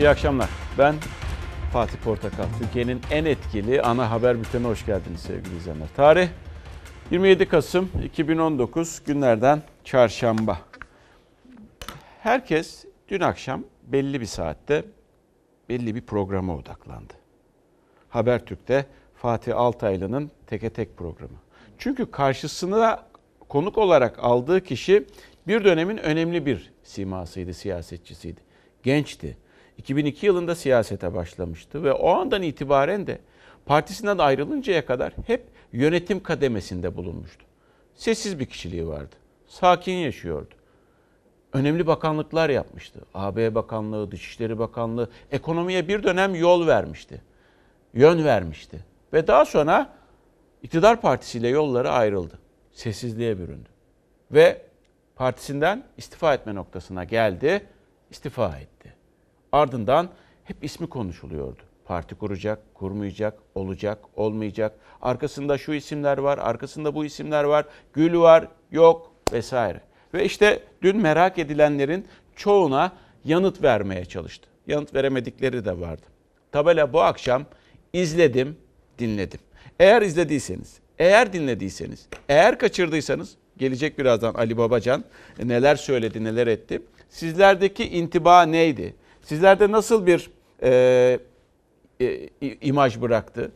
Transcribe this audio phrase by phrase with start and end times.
[0.00, 0.48] İyi akşamlar.
[0.78, 0.94] Ben
[1.72, 2.44] Fatih Portakal.
[2.58, 5.86] Türkiye'nin en etkili ana haber bültenine hoş geldiniz sevgili izleyenler.
[5.96, 6.28] Tarih
[7.10, 10.58] 27 Kasım 2019 günlerden çarşamba.
[12.20, 14.84] Herkes dün akşam belli bir saatte
[15.68, 17.14] belli bir programa odaklandı.
[18.08, 18.86] Habertürk'te
[19.16, 21.38] Fatih Altaylı'nın Teke Tek programı.
[21.78, 23.06] Çünkü karşısına
[23.48, 25.06] konuk olarak aldığı kişi
[25.46, 28.40] bir dönemin önemli bir simasıydı, siyasetçisiydi.
[28.82, 29.36] Gençti.
[29.80, 33.18] 2002 yılında siyasete başlamıştı ve o andan itibaren de
[33.66, 37.44] partisinden ayrılıncaya kadar hep yönetim kademesinde bulunmuştu.
[37.94, 39.16] Sessiz bir kişiliği vardı.
[39.46, 40.54] Sakin yaşıyordu.
[41.52, 43.00] Önemli bakanlıklar yapmıştı.
[43.14, 47.22] AB Bakanlığı, Dışişleri Bakanlığı, ekonomiye bir dönem yol vermişti.
[47.94, 48.84] Yön vermişti.
[49.12, 49.92] Ve daha sonra
[50.62, 52.38] iktidar partisiyle yolları ayrıldı.
[52.72, 53.68] Sessizliğe büründü.
[54.30, 54.62] Ve
[55.16, 57.66] partisinden istifa etme noktasına geldi,
[58.10, 58.79] istifa etti.
[59.52, 60.08] Ardından
[60.44, 61.62] hep ismi konuşuluyordu.
[61.84, 64.74] Parti kuracak, kurmayacak, olacak, olmayacak.
[65.02, 67.64] Arkasında şu isimler var, arkasında bu isimler var.
[67.92, 69.80] Gül var, yok vesaire.
[70.14, 72.92] Ve işte dün merak edilenlerin çoğuna
[73.24, 74.48] yanıt vermeye çalıştı.
[74.66, 76.02] Yanıt veremedikleri de vardı.
[76.52, 77.44] Tabela bu akşam
[77.92, 78.56] izledim,
[78.98, 79.40] dinledim.
[79.80, 85.04] Eğer izlediyseniz, eğer dinlediyseniz, eğer kaçırdıysanız gelecek birazdan Ali Babacan
[85.42, 86.82] neler söyledi, neler etti.
[87.08, 88.94] Sizlerdeki intiba neydi?
[89.22, 90.30] Sizlerde nasıl bir
[90.62, 91.18] e,
[92.00, 93.50] e, imaj bıraktı?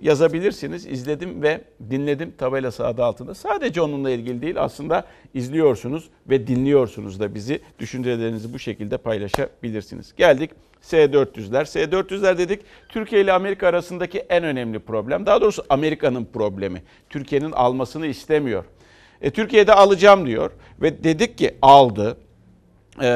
[0.00, 0.86] Yazabilirsiniz.
[0.86, 3.34] İzledim ve dinledim tabelası adı altında.
[3.34, 7.60] Sadece onunla ilgili değil aslında izliyorsunuz ve dinliyorsunuz da bizi.
[7.78, 10.14] Düşüncelerinizi bu şekilde paylaşabilirsiniz.
[10.16, 11.66] Geldik S-400'ler.
[11.66, 15.26] S-400'ler dedik Türkiye ile Amerika arasındaki en önemli problem.
[15.26, 16.82] Daha doğrusu Amerika'nın problemi.
[17.10, 18.64] Türkiye'nin almasını istemiyor.
[19.22, 20.50] E, Türkiye'de alacağım diyor
[20.82, 22.16] ve dedik ki aldı
[23.00, 23.08] e,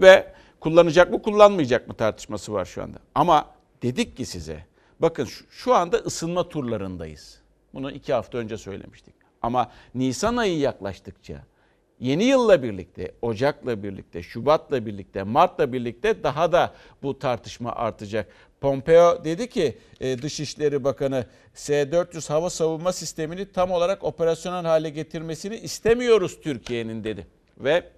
[0.00, 0.31] ve
[0.62, 2.98] kullanacak mı kullanmayacak mı tartışması var şu anda.
[3.14, 3.50] Ama
[3.82, 4.66] dedik ki size
[5.00, 7.40] bakın şu, anda ısınma turlarındayız.
[7.74, 9.14] Bunu iki hafta önce söylemiştik.
[9.42, 11.42] Ama Nisan ayı yaklaştıkça
[12.00, 18.28] yeni yılla birlikte, Ocak'la birlikte, Şubat'la birlikte, Mart'la birlikte daha da bu tartışma artacak.
[18.60, 25.56] Pompeo dedi ki e, Dışişleri Bakanı S-400 hava savunma sistemini tam olarak operasyonel hale getirmesini
[25.56, 27.26] istemiyoruz Türkiye'nin dedi.
[27.58, 27.90] Ve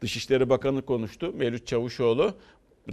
[0.00, 2.34] Dışişleri Bakanı konuştu Mevlüt Çavuşoğlu.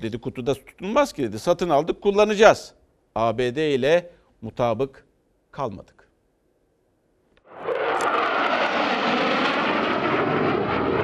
[0.02, 1.40] Dedi kutuda tutulmaz ki dedi.
[1.40, 2.74] Satın aldık kullanacağız.
[3.16, 4.10] ABD ile
[4.42, 5.06] mutabık
[5.52, 6.10] kalmadık.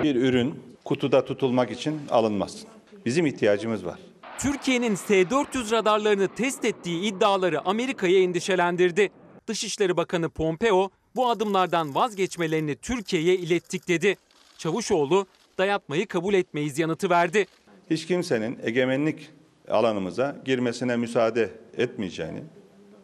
[0.04, 2.64] Bir ürün kutuda tutulmak için alınmaz.
[3.06, 4.00] Bizim ihtiyacımız var.
[4.40, 9.10] Türkiye'nin S-400 radarlarını test ettiği iddiaları Amerika'yı endişelendirdi.
[9.48, 14.18] Dışişleri Bakanı Pompeo bu adımlardan vazgeçmelerini Türkiye'ye ilettik dedi.
[14.58, 17.46] Çavuşoğlu dayatmayı kabul etmeyiz yanıtı verdi.
[17.90, 19.30] Hiç kimsenin egemenlik
[19.70, 22.44] alanımıza girmesine müsaade etmeyeceğini,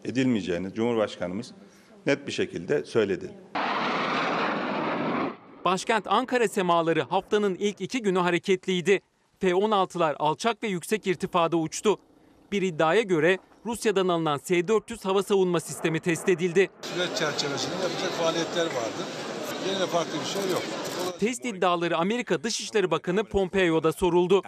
[0.05, 1.51] edilmeyeceğini Cumhurbaşkanımız
[2.05, 3.31] net bir şekilde söyledi.
[5.65, 9.01] Başkent Ankara semaları haftanın ilk iki günü hareketliydi.
[9.39, 11.99] F-16'lar alçak ve yüksek irtifada uçtu.
[12.51, 16.69] Bir iddiaya göre Rusya'dan alınan S-400 hava savunma sistemi test edildi.
[16.81, 19.03] Süreç çerçevesinde yapacak faaliyetler vardı.
[19.69, 20.63] Yine farklı bir şey yok.
[21.19, 24.41] Test iddiaları Amerika Dışişleri Bakanı Pompeo'da soruldu.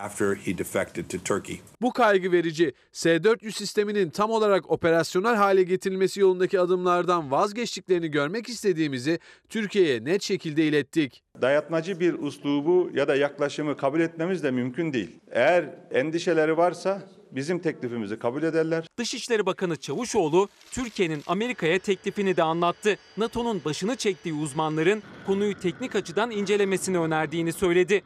[1.82, 2.74] Bu kaygı verici.
[2.92, 9.20] S-400 sisteminin tam olarak operasyonel hale getirilmesi yolundaki adımlardan vazgeçtiklerini görmek istediğimizi
[9.50, 11.24] Türkiye'ye net şekilde ilettik.
[11.42, 15.20] Dayatmacı bir uslubu ya da yaklaşımı kabul etmemiz de mümkün değil.
[15.32, 17.02] Eğer endişeleri varsa
[17.32, 18.86] bizim teklifimizi kabul ederler.
[18.98, 22.98] Dışişleri Bakanı Çavuşoğlu Türkiye'nin Amerika'ya teklifini de anlattı.
[23.18, 28.04] NATO'nun başını çektiği uzmanların konuyu teknik açıdan incelemesini önerdiğini söyledi.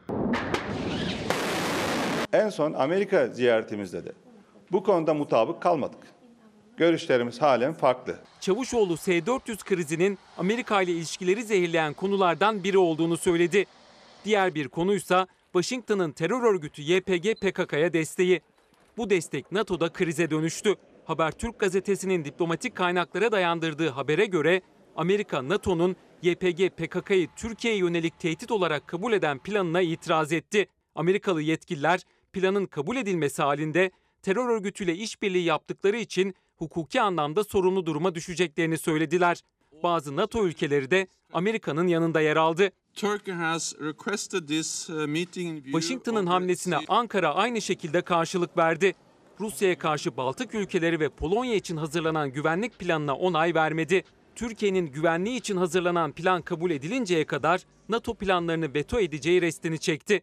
[2.33, 4.11] En son Amerika ziyaretimizde de
[4.71, 5.99] bu konuda mutabık kalmadık.
[6.77, 8.15] Görüşlerimiz halen farklı.
[8.39, 13.65] Çavuşoğlu S-400 krizinin Amerika ile ilişkileri zehirleyen konulardan biri olduğunu söyledi.
[14.25, 18.41] Diğer bir konuysa Washington'ın terör örgütü YPG PKK'ya desteği.
[18.97, 20.75] Bu destek NATO'da krize dönüştü.
[21.05, 24.61] Habertürk gazetesinin diplomatik kaynaklara dayandırdığı habere göre
[24.95, 30.67] Amerika NATO'nun YPG PKK'yı Türkiye'ye yönelik tehdit olarak kabul eden planına itiraz etti.
[30.95, 32.01] Amerikalı yetkililer
[32.33, 33.91] planın kabul edilmesi halinde
[34.21, 39.41] terör örgütüyle işbirliği yaptıkları için hukuki anlamda sorumlu duruma düşeceklerini söylediler.
[39.83, 42.69] Bazı NATO ülkeleri de Amerika'nın yanında yer aldı.
[42.95, 48.93] Turkey has requested this uh, meeting in view Washington'ın hamlesine Ankara aynı şekilde karşılık verdi.
[49.39, 54.03] Rusya'ya karşı Baltık ülkeleri ve Polonya için hazırlanan güvenlik planına onay vermedi.
[54.35, 60.21] Türkiye'nin güvenliği için hazırlanan plan kabul edilinceye kadar NATO planlarını veto edeceği restini çekti.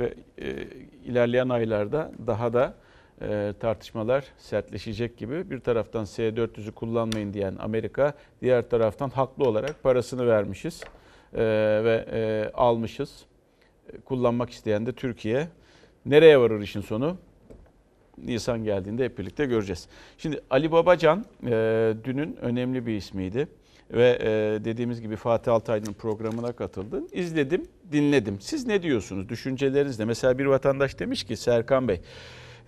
[0.00, 0.68] ve e,
[1.04, 2.83] ilerleyen aylarda daha da
[3.22, 5.50] e, tartışmalar sertleşecek gibi.
[5.50, 10.80] Bir taraftan S-400'ü kullanmayın diyen Amerika, diğer taraftan haklı olarak parasını vermişiz
[11.34, 11.42] e,
[11.84, 13.24] ve e, almışız.
[14.04, 15.48] Kullanmak isteyen de Türkiye.
[16.06, 17.16] Nereye varır işin sonu?
[18.18, 19.88] Nisan geldiğinde hep birlikte göreceğiz.
[20.18, 23.48] Şimdi Ali Babacan e, dünün önemli bir ismiydi
[23.90, 27.02] ve e, dediğimiz gibi Fatih Altaylı'nın programına katıldı.
[27.12, 28.40] İzledim, dinledim.
[28.40, 29.28] Siz ne diyorsunuz?
[29.28, 30.04] Düşünceleriniz ne?
[30.04, 32.00] Mesela bir vatandaş demiş ki Serkan Bey,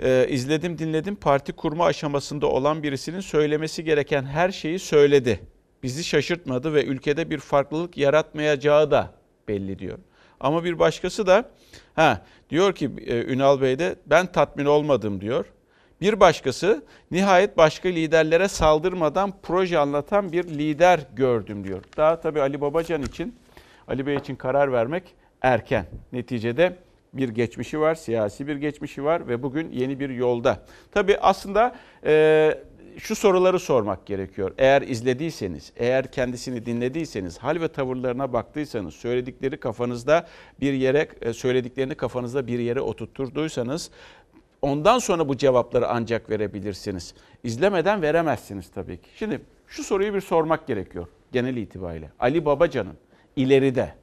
[0.00, 5.40] e, izledim dinledim parti kurma aşamasında olan birisinin söylemesi gereken her şeyi söyledi.
[5.82, 9.10] Bizi şaşırtmadı ve ülkede bir farklılık yaratmayacağı da
[9.48, 9.98] belli diyor.
[10.40, 11.50] Ama bir başkası da
[11.94, 15.44] ha diyor ki e, Ünal Bey de ben tatmin olmadım diyor.
[16.00, 21.82] Bir başkası nihayet başka liderlere saldırmadan proje anlatan bir lider gördüm diyor.
[21.96, 23.34] Daha tabii Ali Babacan için,
[23.88, 25.02] Ali Bey için karar vermek
[25.43, 25.87] erken.
[26.12, 26.76] Neticede
[27.12, 30.62] bir geçmişi var, siyasi bir geçmişi var ve bugün yeni bir yolda.
[30.93, 31.76] Tabii aslında
[32.06, 32.55] e,
[32.99, 34.55] şu soruları sormak gerekiyor.
[34.58, 40.26] Eğer izlediyseniz, eğer kendisini dinlediyseniz, hal ve tavırlarına baktıysanız, söyledikleri kafanızda
[40.61, 43.91] bir yere, e, söylediklerini kafanızda bir yere oturtturduysanız
[44.62, 47.14] ondan sonra bu cevapları ancak verebilirsiniz.
[47.44, 49.08] İzlemeden veremezsiniz tabii ki.
[49.17, 52.11] Şimdi şu soruyu bir sormak gerekiyor genel itibariyle.
[52.19, 52.97] Ali Babacan'ın
[53.37, 53.94] ileride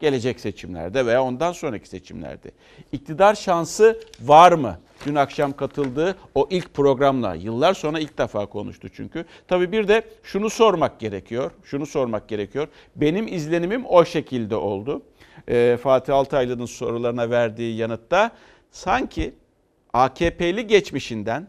[0.00, 2.50] gelecek seçimlerde veya ondan sonraki seçimlerde
[2.92, 4.78] iktidar şansı var mı?
[5.06, 9.24] Dün akşam katıldığı o ilk programla yıllar sonra ilk defa konuştu çünkü.
[9.48, 11.50] Tabii bir de şunu sormak gerekiyor.
[11.64, 12.68] Şunu sormak gerekiyor.
[12.96, 15.02] Benim izlenimim o şekilde oldu.
[15.48, 18.30] Ee, Fatih Altaylı'nın sorularına verdiği yanıtta
[18.70, 19.34] sanki
[19.92, 21.48] AKP'li geçmişinden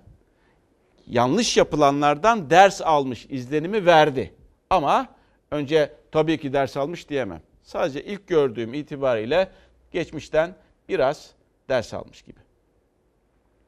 [1.08, 4.34] yanlış yapılanlardan ders almış izlenimi verdi.
[4.70, 5.08] Ama
[5.52, 7.42] önce tabii ki ders almış diyemem.
[7.72, 9.52] Sadece ilk gördüğüm itibariyle
[9.92, 10.56] geçmişten
[10.90, 11.32] biraz
[11.70, 12.40] ders almış gibi.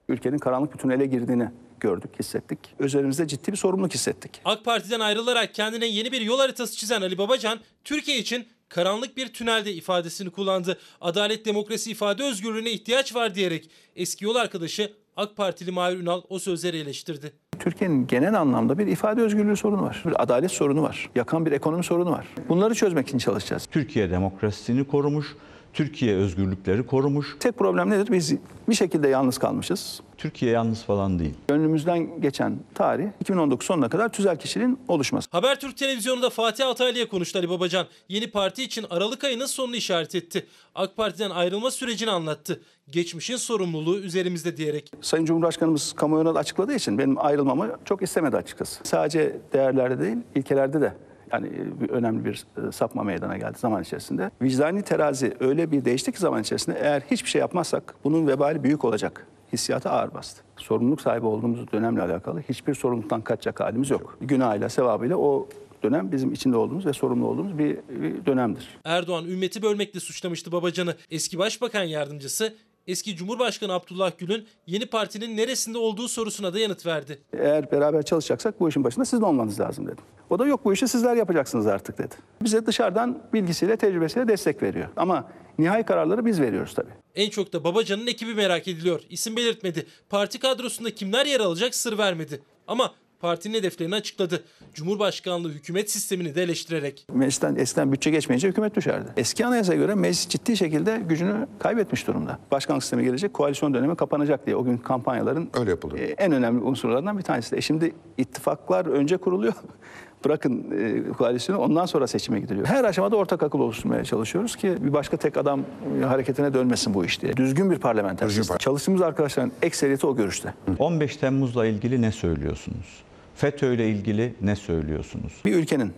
[0.07, 2.59] ülkenin karanlık bir tünele girdiğini gördük, hissettik.
[2.79, 4.41] Üzerimizde ciddi bir sorumluluk hissettik.
[4.45, 9.33] AK Parti'den ayrılarak kendine yeni bir yol haritası çizen Ali Babacan, Türkiye için karanlık bir
[9.33, 10.79] tünelde ifadesini kullandı.
[11.01, 16.39] Adalet, demokrasi, ifade özgürlüğüne ihtiyaç var diyerek eski yol arkadaşı AK Partili Mahir Ünal o
[16.39, 17.33] sözleri eleştirdi.
[17.59, 20.03] Türkiye'nin genel anlamda bir ifade özgürlüğü sorunu var.
[20.05, 21.09] Bir adalet sorunu var.
[21.15, 22.27] Yakan bir ekonomi sorunu var.
[22.49, 23.65] Bunları çözmek için çalışacağız.
[23.71, 25.35] Türkiye demokrasisini korumuş,
[25.73, 27.35] Türkiye özgürlükleri korumuş.
[27.39, 28.11] Tek problem nedir?
[28.11, 28.35] Biz
[28.69, 30.01] bir şekilde yalnız kalmışız.
[30.17, 31.33] Türkiye yalnız falan değil.
[31.49, 35.27] Önümüzden geçen tarih 2019 sonuna kadar tüzel kişiliğin oluşması.
[35.31, 37.87] Habertürk televizyonunda Fatih Altaylı'ya konuştu Ali Babacan.
[38.09, 40.45] Yeni parti için Aralık ayının sonunu işaret etti.
[40.75, 42.61] AK Parti'den ayrılma sürecini anlattı.
[42.91, 44.91] Geçmişin sorumluluğu üzerimizde diyerek.
[45.01, 48.79] Sayın Cumhurbaşkanımız kamuoyuna açıkladığı için benim ayrılmamı çok istemedi açıkçası.
[48.83, 50.93] Sadece değerlerde değil, ilkelerde de
[51.33, 51.49] yani
[51.81, 54.31] bir önemli bir e, sapma meydana geldi zaman içerisinde.
[54.41, 58.85] Vicdani terazi öyle bir değişti ki zaman içerisinde eğer hiçbir şey yapmazsak bunun vebali büyük
[58.85, 59.27] olacak.
[59.53, 60.43] Hissiyatı ağır bastı.
[60.57, 64.17] Sorumluluk sahibi olduğumuz dönemle alakalı hiçbir sorumluluktan kaçacak halimiz yok.
[64.21, 65.47] Günahıyla, sevabıyla o
[65.83, 68.77] dönem bizim içinde olduğumuz ve sorumlu olduğumuz bir, bir dönemdir.
[68.83, 70.95] Erdoğan ümmeti bölmekle suçlamıştı Babacan'ı.
[71.11, 72.53] Eski Başbakan Yardımcısı
[72.87, 77.21] eski Cumhurbaşkanı Abdullah Gül'ün yeni partinin neresinde olduğu sorusuna da yanıt verdi.
[77.33, 80.03] Eğer beraber çalışacaksak bu işin başında sizin olmanız lazım dedim.
[80.29, 82.15] O da yok bu işi sizler yapacaksınız artık dedi.
[82.43, 84.87] Bize dışarıdan bilgisiyle, tecrübesiyle destek veriyor.
[84.95, 86.91] Ama nihai kararları biz veriyoruz tabii.
[87.15, 89.01] En çok da Babacan'ın ekibi merak ediliyor.
[89.09, 89.85] İsim belirtmedi.
[90.09, 92.41] Parti kadrosunda kimler yer alacak sır vermedi.
[92.67, 94.43] Ama partinin hedeflerini açıkladı.
[94.73, 97.07] Cumhurbaşkanlığı hükümet sistemini de eleştirerek.
[97.13, 99.07] Meclisten eskiden bütçe geçmeyince hükümet düşerdi.
[99.17, 102.39] Eski anayasaya göre meclis ciddi şekilde gücünü kaybetmiş durumda.
[102.51, 106.03] Başkanlık sistemi gelecek, koalisyon dönemi kapanacak diye o gün kampanyaların Öyle yapılıyor.
[106.03, 107.51] e, en önemli unsurlarından bir tanesi.
[107.51, 107.57] de.
[107.57, 109.53] E şimdi ittifaklar önce kuruluyor.
[110.25, 112.65] Bırakın e, koalisyonu ondan sonra seçime gidiliyor.
[112.67, 115.61] Her aşamada ortak akıl oluşturmaya çalışıyoruz ki bir başka tek adam
[116.01, 117.37] e, hareketine dönmesin bu iş diye.
[117.37, 118.57] Düzgün bir parlamenter Düzgün sistem.
[118.57, 120.53] par- Çalıştığımız arkadaşların ekseriyeti o görüşte.
[120.79, 123.03] 15 Temmuz'la ilgili ne söylüyorsunuz?
[123.35, 125.33] FETÖ ile ilgili ne söylüyorsunuz?
[125.45, 125.93] Bir ülkenin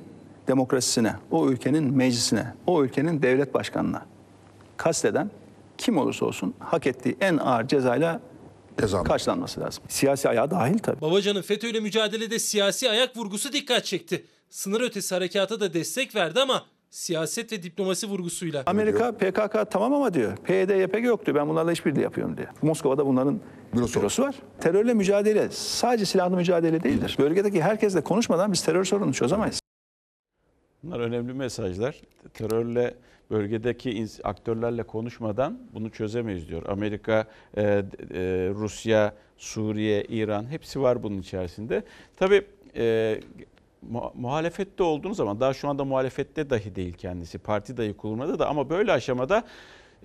[0.47, 4.05] demokrasisine, o ülkenin meclisine, o ülkenin devlet başkanına
[4.77, 5.31] kasteden
[5.77, 8.19] kim olursa olsun hak ettiği en ağır cezayla
[8.81, 9.03] Ceza.
[9.03, 9.83] karşılanması lazım.
[9.87, 11.01] Siyasi ayağı dahil tabii.
[11.01, 14.25] Babacan'ın FETÖ'yle mücadelede siyasi ayak vurgusu dikkat çekti.
[14.49, 18.63] Sınır ötesi harekata da destek verdi ama siyaset ve diplomasi vurgusuyla.
[18.65, 20.37] Amerika PKK tamam ama diyor.
[20.37, 21.37] PYD, YPG yok diyor.
[21.37, 22.47] Ben bunlarla işbirliği yapıyorum diyor.
[22.61, 23.39] Moskova'da bunların
[23.75, 24.35] Bürosu bürosu, var.
[24.59, 27.15] Terörle mücadele sadece silahlı mücadele değildir.
[27.19, 29.59] Bölgedeki herkesle konuşmadan biz terör sorununu çözemeyiz.
[30.83, 32.01] Bunlar önemli mesajlar.
[32.33, 32.93] Terörle
[33.31, 36.63] bölgedeki aktörlerle konuşmadan bunu çözemeyiz diyor.
[36.69, 37.25] Amerika,
[37.57, 37.83] e, e,
[38.55, 41.83] Rusya, Suriye, İran hepsi var bunun içerisinde.
[42.17, 42.41] Tabii
[42.75, 43.19] e,
[43.81, 47.37] mu- muhalefette olduğunuz zaman daha şu anda muhalefette dahi değil kendisi.
[47.37, 49.43] Parti dahi kurulmadı da ama böyle aşamada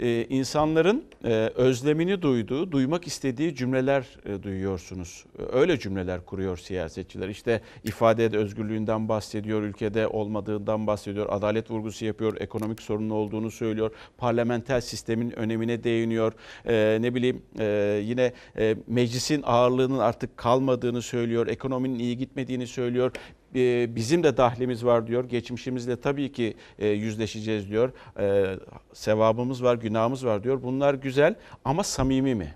[0.01, 5.25] e, insanların e, özlemini duyduğu, duymak istediği cümleler e, duyuyorsunuz.
[5.53, 7.29] Öyle cümleler kuruyor siyasetçiler.
[7.29, 14.81] İşte ifade özgürlüğünden bahsediyor, ülkede olmadığından bahsediyor, adalet vurgusu yapıyor, ekonomik sorunun olduğunu söylüyor, parlamenter
[14.81, 16.33] sistemin önemine değiniyor.
[16.67, 23.13] E, ne bileyim e, yine e, meclisin ağırlığının artık kalmadığını söylüyor, ekonominin iyi gitmediğini söylüyor.
[23.55, 25.25] E, bizim de dahlimiz var diyor.
[25.25, 27.93] Geçmişimizle tabii ki e, yüzleşeceğiz diyor.
[28.21, 28.57] E,
[28.93, 30.63] sevabımız var, günahımız var diyor.
[30.63, 32.55] Bunlar güzel ama samimi mi?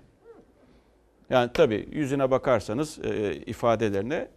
[1.29, 2.99] Yani tabii yüzüne bakarsanız
[3.45, 4.27] ifadelerine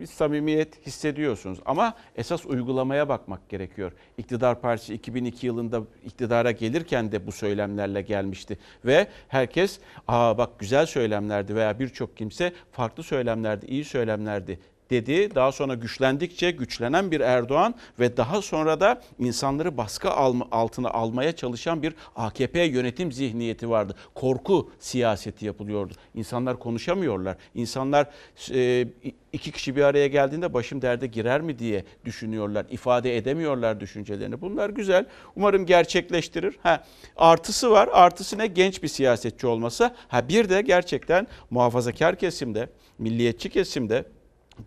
[0.00, 1.58] bir samimiyet hissediyorsunuz.
[1.66, 3.92] Ama esas uygulamaya bakmak gerekiyor.
[4.18, 8.58] İktidar Partisi 2002 yılında iktidara gelirken de bu söylemlerle gelmişti.
[8.84, 14.58] Ve herkes aa bak güzel söylemlerdi veya birçok kimse farklı söylemlerdi, iyi söylemlerdi
[14.90, 15.34] dedi.
[15.34, 20.10] Daha sonra güçlendikçe güçlenen bir Erdoğan ve daha sonra da insanları baskı
[20.50, 23.94] altına almaya çalışan bir AKP yönetim zihniyeti vardı.
[24.14, 25.94] Korku siyaseti yapılıyordu.
[26.14, 27.36] İnsanlar konuşamıyorlar.
[27.54, 28.06] İnsanlar
[28.54, 28.88] e,
[29.32, 32.66] iki kişi bir araya geldiğinde başım derde girer mi diye düşünüyorlar.
[32.70, 34.40] İfade edemiyorlar düşüncelerini.
[34.40, 35.06] Bunlar güzel.
[35.36, 36.58] Umarım gerçekleştirir.
[36.62, 36.84] Ha,
[37.16, 37.88] artısı var.
[37.92, 38.46] Artısı ne?
[38.46, 39.94] Genç bir siyasetçi olması.
[40.08, 42.68] Ha, bir de gerçekten muhafazakar kesimde,
[42.98, 44.04] milliyetçi kesimde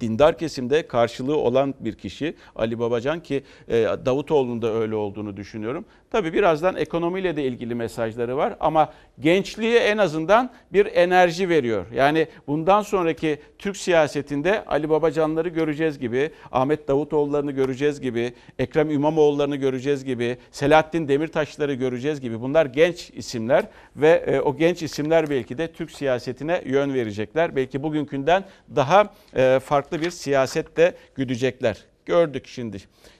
[0.01, 3.73] dindar kesimde karşılığı olan bir kişi Ali Babacan ki e,
[4.05, 5.85] Davutoğlu'nun da öyle olduğunu düşünüyorum.
[6.11, 11.85] Tabii birazdan ekonomiyle de ilgili mesajları var ama gençliğe en azından bir enerji veriyor.
[11.93, 19.55] Yani bundan sonraki Türk siyasetinde Ali Babacanları göreceğiz gibi, Ahmet Davutoğullarını göreceğiz gibi, Ekrem İmamoğullarını
[19.55, 22.41] göreceğiz gibi, Selahattin Demirtaşları göreceğiz gibi.
[22.41, 27.55] Bunlar genç isimler ve e, o genç isimler belki de Türk siyasetine yön verecekler.
[27.55, 28.43] Belki bugünkünden
[28.75, 31.77] daha e, farklı bir siyaset de güdecekler.
[32.05, 32.77] Gördük şimdi.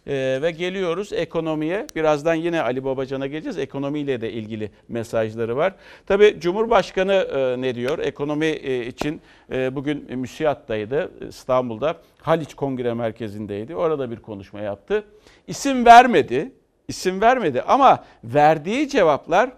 [0.08, 1.88] Ee, ve geliyoruz ekonomiye.
[1.96, 3.58] Birazdan yine Ali Babacan'a geleceğiz.
[3.58, 5.75] Ekonomiyle de ilgili mesajları var.
[6.05, 8.00] Tabii Cumhurbaşkanı e, ne diyor?
[8.00, 11.98] Ekonomi e, için e, bugün müsiyattaydı İstanbul'da.
[12.22, 13.75] Haliç Kongre Merkezi'ndeydi.
[13.75, 15.03] Orada bir konuşma yaptı.
[15.48, 16.51] İsim vermedi.
[16.88, 19.51] İsim vermedi ama verdiği cevaplar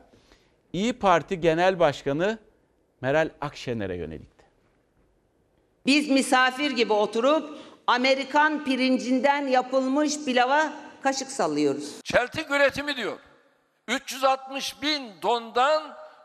[0.73, 2.37] İyi Parti Genel Başkanı
[3.01, 4.34] Meral Akşener'e yönelikti.
[5.85, 10.73] Biz misafir gibi oturup Amerikan pirincinden yapılmış pilava
[11.03, 12.01] kaşık sallıyoruz.
[12.03, 13.17] Çeltik üretimi diyor.
[13.87, 15.83] 360 bin tondan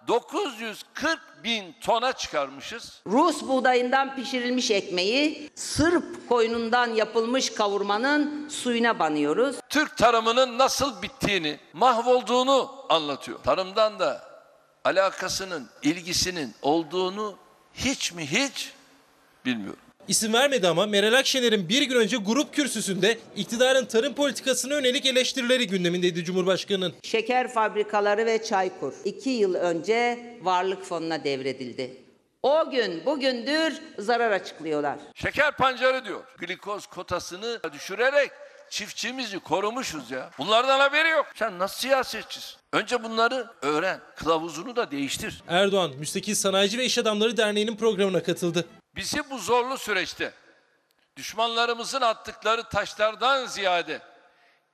[0.08, 3.02] 940 bin tona çıkarmışız.
[3.06, 9.56] Rus buğdayından pişirilmiş ekmeği Sırp koyunundan yapılmış kavurmanın suyuna banıyoruz.
[9.68, 13.38] Türk tarımının nasıl bittiğini, mahvolduğunu anlatıyor.
[13.38, 14.22] Tarımdan da
[14.84, 17.36] alakasının, ilgisinin olduğunu
[17.74, 18.72] hiç mi hiç
[19.46, 19.78] bilmiyorum.
[20.08, 25.66] İsim vermedi ama Meral Akşener'in bir gün önce grup kürsüsünde iktidarın tarım politikasına yönelik eleştirileri
[25.66, 26.92] gündemindeydi Cumhurbaşkanı'nın.
[27.02, 31.96] Şeker fabrikaları ve Çaykur iki yıl önce varlık fonuna devredildi.
[32.42, 34.98] O gün bugündür zarar açıklıyorlar.
[35.14, 36.20] Şeker pancarı diyor.
[36.38, 38.30] Glikoz kotasını düşürerek
[38.70, 40.30] çiftçimizi korumuşuz ya.
[40.38, 41.26] Bunlardan haberi yok.
[41.34, 42.56] Sen nasıl siyasetçisin?
[42.72, 44.00] Önce bunları öğren.
[44.16, 45.42] Kılavuzunu da değiştir.
[45.48, 48.64] Erdoğan, Müstakil Sanayici ve İş Adamları Derneği'nin programına katıldı.
[48.94, 50.32] Bizi bu zorlu süreçte
[51.16, 54.00] düşmanlarımızın attıkları taşlardan ziyade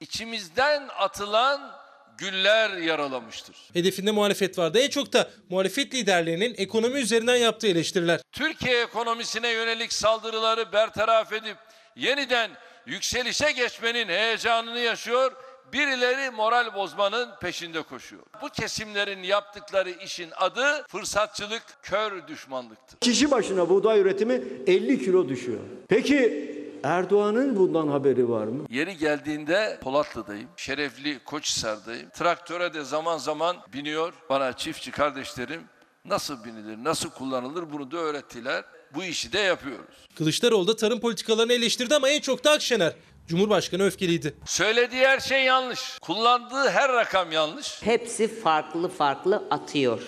[0.00, 1.73] içimizden atılan
[2.18, 3.56] güller yaralamıştır.
[3.73, 4.78] Hedefinde muhalefet vardı.
[4.78, 8.20] En çok da muhalefet liderlerinin ekonomi üzerinden yaptığı eleştiriler.
[8.32, 11.56] Türkiye ekonomisine yönelik saldırıları bertaraf edip
[11.96, 12.50] yeniden
[12.87, 15.32] yükselişe geçmenin heyecanını yaşıyor
[15.73, 18.23] birileri moral bozmanın peşinde koşuyor.
[18.42, 22.99] Bu kesimlerin yaptıkları işin adı fırsatçılık, kör düşmanlıktır.
[22.99, 25.61] Kişi başına buğday üretimi 50 kilo düşüyor.
[25.88, 28.64] Peki Erdoğan'ın bundan haberi var mı?
[28.70, 32.11] Yeri geldiğinde Polatlı'dayım, Şerefli Koçhisar'dayım.
[32.11, 34.12] Traktöre de zaman zaman biniyor.
[34.30, 35.62] Bana çiftçi kardeşlerim
[36.04, 38.64] nasıl binilir, nasıl kullanılır bunu da öğrettiler.
[38.94, 39.94] Bu işi de yapıyoruz.
[40.14, 42.92] Kılıçdaroğlu da tarım politikalarını eleştirdi ama en çok da Akşener.
[43.28, 44.35] Cumhurbaşkanı öfkeliydi.
[44.45, 45.99] Söylediği her şey yanlış.
[45.99, 47.83] Kullandığı her rakam yanlış.
[47.83, 50.02] Hepsi farklı farklı atıyor.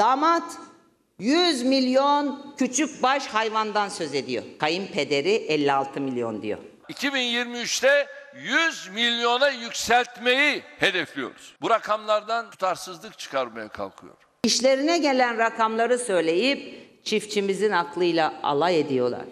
[0.00, 0.56] Damat
[1.18, 4.44] 100 milyon küçük baş hayvandan söz ediyor.
[4.58, 6.58] Kayınpederi 56 milyon diyor.
[6.88, 11.54] 2023'te 100 milyona yükseltmeyi hedefliyoruz.
[11.62, 14.14] Bu rakamlardan tutarsızlık çıkarmaya kalkıyor.
[14.44, 19.24] İşlerine gelen rakamları söyleyip çiftçimizin aklıyla alay ediyorlar.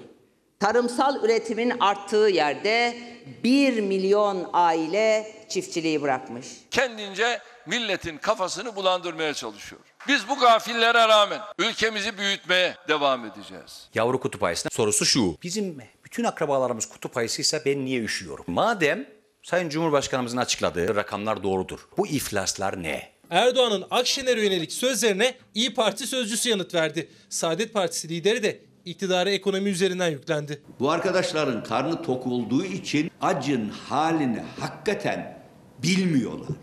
[0.62, 2.99] Tarımsal üretimin arttığı yerde
[3.45, 6.47] 1 milyon aile çiftçiliği bırakmış.
[6.71, 9.81] Kendince milletin kafasını bulandırmaya çalışıyor.
[10.09, 13.88] Biz bu gafillere rağmen ülkemizi büyütmeye devam edeceğiz.
[13.95, 15.37] Yavru kutup ayısına sorusu şu.
[15.42, 18.45] Bizim bütün akrabalarımız kutup ayısıysa ben niye üşüyorum?
[18.49, 19.07] Madem
[19.42, 21.88] Sayın Cumhurbaşkanımızın açıkladığı rakamlar doğrudur.
[21.97, 23.12] Bu iflaslar ne?
[23.31, 27.09] Erdoğan'ın Akşener'e yönelik sözlerine İyi Parti sözcüsü yanıt verdi.
[27.28, 30.62] Saadet Partisi lideri de iktidara ekonomi üzerinden yüklendi.
[30.80, 35.38] Bu arkadaşların karnı tok olduğu için acın halini hakikaten
[35.82, 36.56] bilmiyorlar.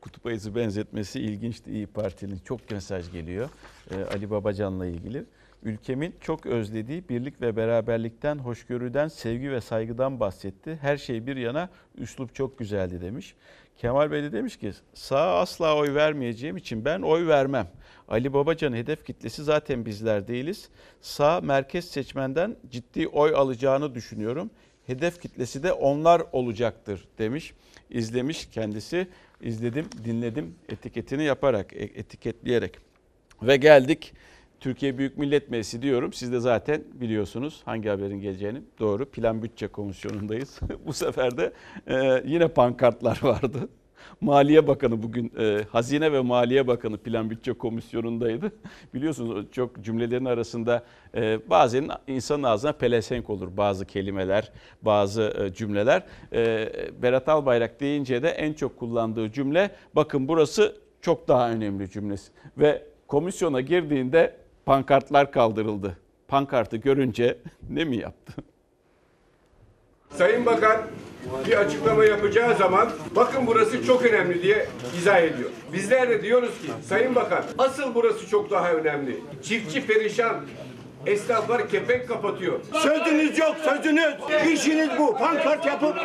[0.00, 2.38] Kutup ayısı benzetmesi ilginçti İyi Parti'nin.
[2.44, 3.48] Çok mesaj geliyor
[3.90, 5.24] ee, Ali Babacan'la ilgili.
[5.62, 10.78] Ülkemin çok özlediği birlik ve beraberlikten, hoşgörüden, sevgi ve saygıdan bahsetti.
[10.80, 11.68] Her şey bir yana
[11.98, 13.34] üslup çok güzeldi demiş.
[13.76, 17.68] Kemal Bey de demiş ki sağa asla oy vermeyeceğim için ben oy vermem.
[18.08, 20.68] Ali Babacan'ın hedef kitlesi zaten bizler değiliz.
[21.00, 24.50] Sağ merkez seçmenden ciddi oy alacağını düşünüyorum.
[24.86, 27.54] Hedef kitlesi de onlar olacaktır demiş.
[27.90, 29.08] İzlemiş kendisi.
[29.40, 32.78] İzledim, dinledim etiketini yaparak, e- etiketleyerek.
[33.42, 34.12] Ve geldik
[34.60, 36.12] Türkiye Büyük Millet Meclisi diyorum.
[36.12, 38.62] Siz de zaten biliyorsunuz hangi haberin geleceğini.
[38.78, 39.10] Doğru.
[39.10, 40.60] Plan Bütçe Komisyonu'ndayız.
[40.86, 41.52] Bu sefer de
[41.86, 43.68] e, yine pankartlar vardı.
[44.20, 48.52] Maliye Bakanı bugün e, Hazine ve Maliye Bakanı Plan Bütçe Komisyonu'ndaydı.
[48.94, 54.52] Biliyorsunuz çok cümlelerin arasında e, bazen insanın ağzına pelesenk olur bazı kelimeler,
[54.82, 56.02] bazı e, cümleler.
[56.32, 62.32] E, Berat Albayrak deyince de en çok kullandığı cümle bakın burası çok daha önemli cümlesi.
[62.58, 64.36] Ve komisyona girdiğinde
[64.66, 65.96] pankartlar kaldırıldı.
[66.28, 67.38] Pankartı görünce
[67.70, 68.32] ne mi yaptı?
[70.16, 70.76] Sayın Bakan
[71.46, 74.66] bir açıklama yapacağı zaman bakın burası çok önemli diye
[74.98, 75.50] izah ediyor.
[75.72, 79.20] Bizler de diyoruz ki Sayın Bakan asıl burası çok daha önemli.
[79.42, 80.36] Çiftçi perişan.
[81.06, 82.60] Esnaflar kepenk kapatıyor.
[82.82, 84.14] Sözünüz yok sözünüz.
[84.52, 85.16] İşiniz bu.
[85.16, 85.96] Pankart yapıp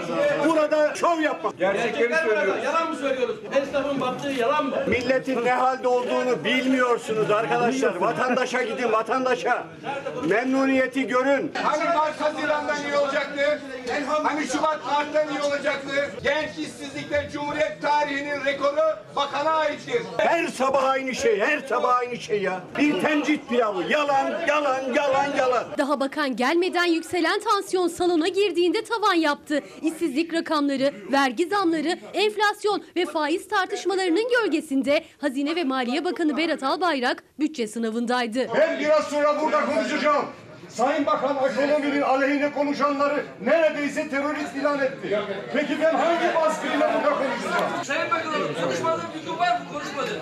[0.47, 1.57] burada şov yapmak.
[1.57, 2.63] Gerçekleri söylüyoruz.
[2.63, 3.35] Yalan mı söylüyoruz?
[3.61, 4.75] Esnafın battığı yalan mı?
[4.87, 7.95] Milletin ne halde olduğunu bilmiyorsunuz arkadaşlar.
[7.95, 9.63] Vatandaşa gidin vatandaşa.
[10.27, 11.51] Memnuniyeti görün.
[11.63, 13.59] Hani Mart Haziran'dan iyi olacaktı?
[14.23, 16.11] Hani Şubat Mart'tan iyi olacaktı?
[16.23, 20.01] Genç işsizlikte Cumhuriyet tarihinin rekoru bakana aittir.
[20.17, 22.59] Her sabah aynı şey, her sabah aynı şey ya.
[22.77, 23.83] Bir tencit pilavı.
[23.83, 25.63] Yalan, yalan, yalan, yalan.
[25.77, 29.59] Daha bakan gelmeden yükselen tansiyon salona girdiğinde tavan yaptı.
[29.81, 37.23] İşsizlik rakamları, vergi zamları, enflasyon ve faiz tartışmalarının gölgesinde Hazine ve Maliye Bakanı Berat Albayrak
[37.39, 38.47] bütçe sınavındaydı.
[38.55, 40.25] Ben biraz sonra burada konuşacağım.
[40.69, 45.19] Sayın Bakan ekonominin aleyhine konuşanları neredeyse terörist ilan etti.
[45.53, 47.83] Peki ben hangi baskıyla burada konuşacağım?
[47.83, 49.65] Sayın Bakanım konuşmadığım bir gün var mı?
[49.71, 50.21] Konuşmadı.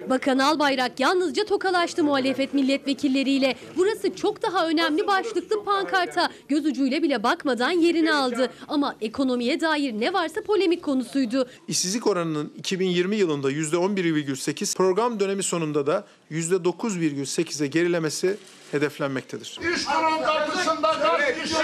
[0.11, 3.55] Bakan Albayrak yalnızca tokalaştı muhalefet milletvekilleriyle.
[3.77, 8.51] Burası çok daha önemli başlıklı pankarta göz ucuyla bile bakmadan yerini aldı.
[8.67, 11.49] Ama ekonomiye dair ne varsa polemik konusuydu.
[11.67, 18.37] İşsizlik oranının 2020 yılında %11,8, program dönemi sonunda da %9,8'e gerilemesi
[18.71, 19.59] hedeflenmektedir.
[19.75, 21.55] İş kurum kapısında kaç kişi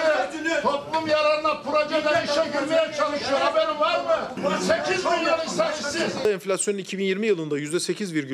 [0.64, 3.40] toplum yararına projeden işe girmeye çalışıyor.
[3.40, 4.52] Haberin var mı?
[4.62, 6.26] 8 milyon işsiz.
[6.26, 7.60] Enflasyonun 2020 yılında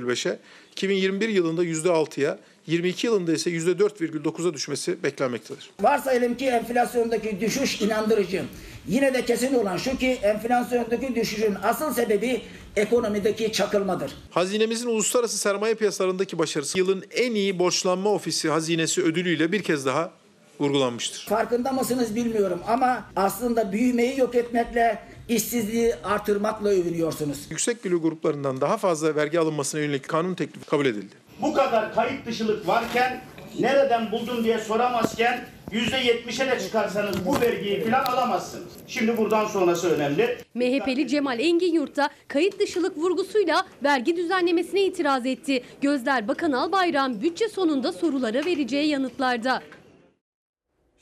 [0.03, 0.39] %8,5'e,
[0.71, 5.69] 2021 yılında %6'ya, 22 yılında ise %4,9'a düşmesi beklenmektedir.
[5.81, 8.43] Varsayalım ki enflasyondaki düşüş inandırıcı.
[8.87, 12.41] Yine de kesin olan şu ki enflasyondaki düşüşün asıl sebebi
[12.75, 14.11] ekonomideki çakılmadır.
[14.31, 20.11] Hazinemizin uluslararası sermaye piyasalarındaki başarısı yılın en iyi borçlanma ofisi hazinesi ödülüyle bir kez daha
[20.59, 21.25] vurgulanmıştır.
[21.29, 27.37] Farkında mısınız bilmiyorum ama aslında büyümeyi yok etmekle işsizliği artırmakla övünüyorsunuz.
[27.49, 31.15] Yüksek gelir gruplarından daha fazla vergi alınmasına yönelik kanun teklifi kabul edildi.
[31.41, 33.21] Bu kadar kayıt dışılık varken
[33.59, 38.67] nereden buldun diye soramazken yüzde yetmişe de çıkarsanız bu vergiyi falan alamazsınız.
[38.87, 40.37] Şimdi buradan sonrası önemli.
[40.53, 45.63] MHP'li Cemal Engin Yurt'ta kayıt dışılık vurgusuyla vergi düzenlemesine itiraz etti.
[45.81, 49.61] Gözler Bakan Albayrak'ın bütçe sonunda sorulara vereceği yanıtlarda.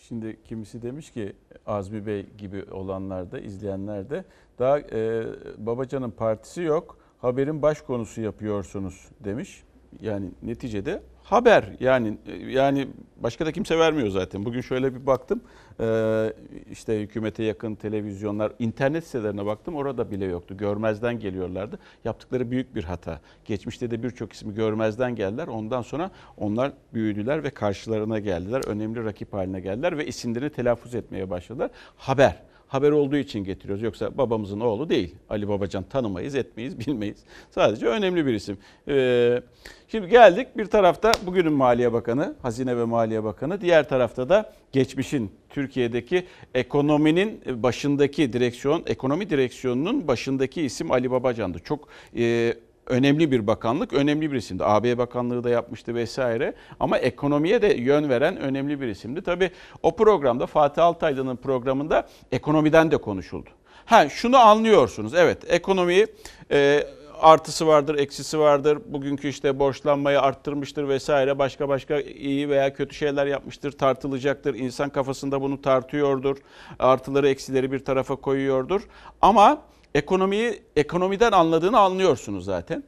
[0.07, 1.33] Şimdi kimisi demiş ki
[1.65, 4.25] Azmi Bey gibi olanlar da izleyenler de
[4.59, 5.25] daha e,
[5.57, 9.63] Babacan'ın partisi yok haberin baş konusu yapıyorsunuz demiş.
[10.01, 14.45] Yani neticede haber yani yani başka da kimse vermiyor zaten.
[14.45, 15.41] Bugün şöyle bir baktım
[15.79, 16.33] e,
[16.71, 20.57] işte hükümete yakın televizyonlar internet sitelerine baktım orada bile yoktu.
[20.57, 21.79] Görmezden geliyorlardı.
[22.05, 23.19] Yaptıkları büyük bir hata.
[23.45, 25.47] Geçmişte de birçok ismi görmezden geldiler.
[25.47, 28.61] Ondan sonra onlar büyüdüler ve karşılarına geldiler.
[28.67, 31.71] Önemli rakip haline geldiler ve isimlerini telaffuz etmeye başladılar.
[31.97, 33.83] Haber haber olduğu için getiriyoruz.
[33.83, 35.15] Yoksa babamızın oğlu değil.
[35.29, 37.17] Ali Babacan tanımayız, etmeyiz, bilmeyiz.
[37.49, 38.57] Sadece önemli bir isim.
[38.87, 39.41] Ee,
[39.87, 43.61] şimdi geldik bir tarafta bugünün Maliye Bakanı, Hazine ve Maliye Bakanı.
[43.61, 51.59] Diğer tarafta da geçmişin Türkiye'deki ekonominin başındaki direksiyon, ekonomi direksiyonunun başındaki isim Ali Babacan'dı.
[51.59, 52.53] Çok e,
[52.87, 54.65] önemli bir bakanlık, önemli bir isimdi.
[54.65, 56.53] AB Bakanlığı da yapmıştı vesaire.
[56.79, 59.21] Ama ekonomiye de yön veren önemli bir isimdi.
[59.21, 59.51] Tabii
[59.83, 63.49] o programda Fatih Altaylı'nın programında ekonomiden de konuşuldu.
[63.85, 65.13] Ha şunu anlıyorsunuz.
[65.13, 66.07] Evet ekonomiyi
[66.51, 66.87] e,
[67.21, 68.79] artısı vardır, eksisi vardır.
[68.85, 71.39] Bugünkü işte borçlanmayı arttırmıştır vesaire.
[71.39, 74.55] Başka başka iyi veya kötü şeyler yapmıştır, tartılacaktır.
[74.55, 76.37] İnsan kafasında bunu tartıyordur.
[76.79, 78.81] Artıları, eksileri bir tarafa koyuyordur.
[79.21, 79.61] Ama
[79.95, 82.83] ekonomiyi ekonomiden anladığını anlıyorsunuz zaten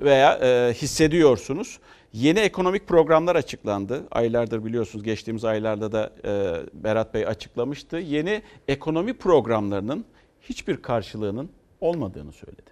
[0.00, 1.78] veya e, hissediyorsunuz.
[2.12, 4.04] Yeni ekonomik programlar açıklandı.
[4.10, 7.96] Aylardır biliyorsunuz geçtiğimiz aylarda da e, Berat Bey açıklamıştı.
[7.96, 10.04] Yeni ekonomi programlarının
[10.40, 12.70] hiçbir karşılığının olmadığını söyledi.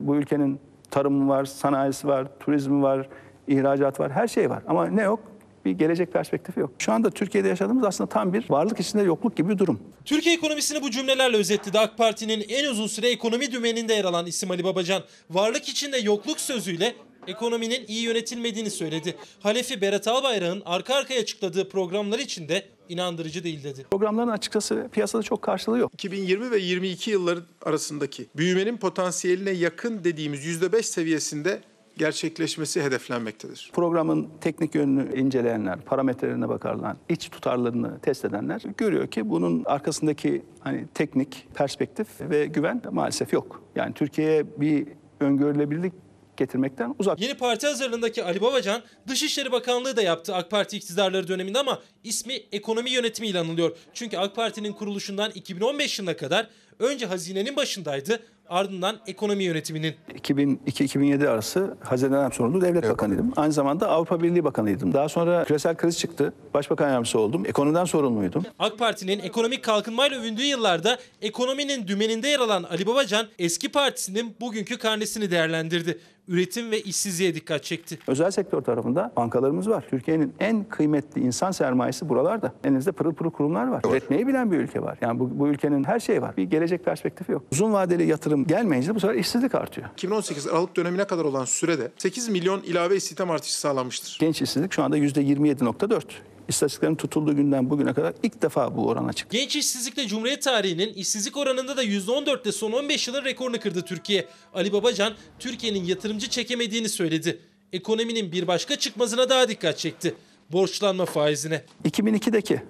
[0.00, 3.08] Bu ülkenin tarımı var, sanayisi var, turizmi var,
[3.48, 4.62] ihracat var, her şey var.
[4.66, 5.20] Ama ne yok?
[5.64, 6.70] Bir gelecek perspektifi yok.
[6.78, 9.80] Şu anda Türkiye'de yaşadığımız aslında tam bir varlık içinde yokluk gibi bir durum.
[10.08, 14.50] Türkiye ekonomisini bu cümlelerle özetledi AK Parti'nin en uzun süre ekonomi dümeninde yer alan isim
[14.50, 15.02] Ali Babacan.
[15.30, 16.94] Varlık içinde yokluk sözüyle
[17.26, 19.16] ekonominin iyi yönetilmediğini söyledi.
[19.40, 23.86] Halefi Berat Albayrak'ın arka arkaya açıkladığı programlar için de inandırıcı değil dedi.
[23.90, 25.94] Programların açıkçası piyasada çok karşılığı yok.
[25.94, 31.60] 2020 ve 22 yılları arasındaki büyümenin potansiyeline yakın dediğimiz %5 seviyesinde
[31.98, 33.70] gerçekleşmesi hedeflenmektedir.
[33.72, 40.86] Programın teknik yönünü inceleyenler, parametrelerine bakarlar, iç tutarlarını test edenler görüyor ki bunun arkasındaki hani
[40.94, 43.62] teknik perspektif ve güven maalesef yok.
[43.76, 44.86] Yani Türkiye'ye bir
[45.20, 45.92] öngörülebilirlik
[46.36, 47.20] getirmekten uzak.
[47.20, 52.34] Yeni parti hazırlığındaki Ali Babacan Dışişleri Bakanlığı da yaptı AK Parti iktidarları döneminde ama ismi
[52.52, 53.76] ekonomi yönetimi ile anılıyor.
[53.94, 59.94] Çünkü AK Parti'nin kuruluşundan 2015 yılına kadar önce hazinenin başındaydı ardından ekonomi yönetiminin.
[60.14, 63.32] 2002-2007 arası Hazineden sorumlu devlet bakanıydım.
[63.36, 64.94] Aynı zamanda Avrupa Birliği bakanıydım.
[64.94, 66.32] Daha sonra küresel kriz çıktı.
[66.54, 67.46] Başbakan yardımcısı oldum.
[67.46, 68.44] Ekonomiden sorumluydum.
[68.58, 74.78] AK Parti'nin ekonomik kalkınmayla övündüğü yıllarda ekonominin dümeninde yer alan Ali Babacan eski partisinin bugünkü
[74.78, 75.98] karnesini değerlendirdi.
[76.28, 77.98] Üretim ve işsizliğe dikkat çekti.
[78.06, 79.84] Özel sektör tarafında bankalarımız var.
[79.90, 82.52] Türkiye'nin en kıymetli insan sermayesi buralarda.
[82.64, 83.82] Elinizde pırıl pırıl kurumlar var.
[83.90, 84.98] Üretmeyi bilen bir ülke var.
[85.00, 86.36] Yani bu, bu ülkenin her şeyi var.
[86.36, 87.42] Bir gelecek perspektifi yok.
[87.52, 89.88] Uzun vadeli yatırım gelmeyince bu sefer işsizlik artıyor.
[89.92, 94.16] 2018 Aralık dönemine kadar olan sürede 8 milyon ilave istihdam artışı sağlanmıştır.
[94.20, 96.02] Genç işsizlik şu anda %27.4.
[96.48, 99.36] İstatistiklerin tutulduğu günden bugüne kadar ilk defa bu orana çıktı.
[99.36, 104.26] Genç işsizlikte Cumhuriyet tarihinin işsizlik oranında da %14'te son 15 yılın rekorunu kırdı Türkiye.
[104.54, 107.40] Ali Babacan Türkiye'nin yatırımcı çekemediğini söyledi.
[107.72, 110.14] Ekonominin bir başka çıkmazına daha dikkat çekti.
[110.52, 111.64] Borçlanma faizine.
[111.84, 112.62] 2002'deki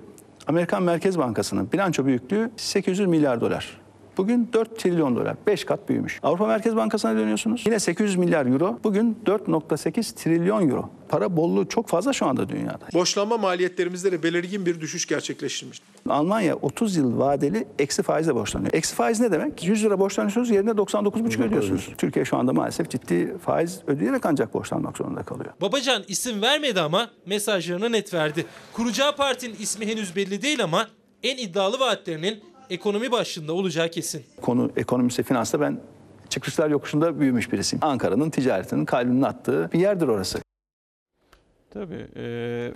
[0.47, 3.81] Amerikan Merkez Bankası'nın bilanço büyüklüğü 800 milyar dolar.
[4.19, 6.21] Bugün 4 trilyon dolar, 5 kat büyümüş.
[6.23, 7.63] Avrupa Merkez Bankası'na dönüyorsunuz.
[7.67, 10.91] Yine 800 milyar euro, bugün 4.8 trilyon euro.
[11.09, 12.79] Para bolluğu çok fazla şu anda dünyada.
[12.95, 15.81] Borçlanma maliyetlerimizde de belirgin bir düşüş gerçekleştirmiş.
[16.09, 18.73] Almanya 30 yıl vadeli eksi faizle borçlanıyor.
[18.73, 19.65] Eksi faiz ne demek?
[19.65, 21.89] 100 lira borçlanıyorsunuz yerine 99,5 ödüyorsunuz.
[21.99, 25.51] Türkiye şu anda maalesef ciddi faiz ödeyerek ancak borçlanmak zorunda kalıyor.
[25.61, 28.47] Babacan isim vermedi ama mesajlarını net verdi.
[28.73, 30.89] Kuracağı partinin ismi henüz belli değil ama
[31.23, 34.25] en iddialı vaatlerinin ekonomi başlığında olacağı kesin.
[34.43, 35.81] Konu ekonomisi finansta ben
[36.29, 37.85] çıkışlar yokuşunda büyümüş birisiyim.
[37.85, 40.39] Ankara'nın ticaretinin kalbinin attığı bir yerdir orası.
[41.71, 42.07] Tabii.
[42.17, 42.73] E,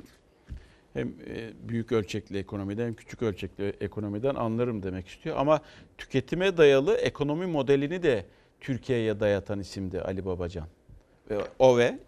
[0.93, 5.37] hem e, büyük ölçekli ekonomiden hem küçük ölçekli ekonomiden anlarım demek istiyor.
[5.39, 5.61] Ama
[5.99, 8.27] tüketime dayalı ekonomi modelini de
[8.61, 10.67] Türkiye'ye dayatan isimdi Ali Babacan.
[11.31, 11.99] Ve o ve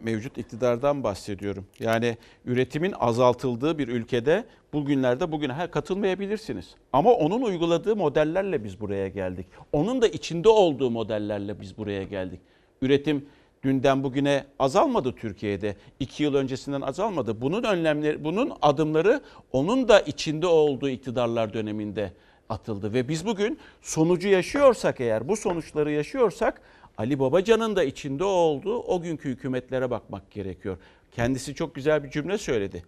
[0.00, 1.66] mevcut iktidardan bahsediyorum.
[1.78, 6.74] Yani üretimin azaltıldığı bir ülkede bugünlerde bugüne katılmayabilirsiniz.
[6.92, 9.46] Ama onun uyguladığı modellerle biz buraya geldik.
[9.72, 12.40] Onun da içinde olduğu modellerle biz buraya geldik.
[12.82, 13.26] Üretim
[13.62, 15.76] dünden bugüne azalmadı Türkiye'de.
[16.00, 17.40] iki yıl öncesinden azalmadı.
[17.40, 19.20] Bunun önlemleri, bunun adımları
[19.52, 22.12] onun da içinde olduğu iktidarlar döneminde
[22.48, 22.92] atıldı.
[22.94, 26.60] Ve biz bugün sonucu yaşıyorsak eğer, bu sonuçları yaşıyorsak
[26.98, 30.76] Ali Babacan'ın da içinde olduğu o günkü hükümetlere bakmak gerekiyor.
[31.12, 32.84] Kendisi çok güzel bir cümle söyledi.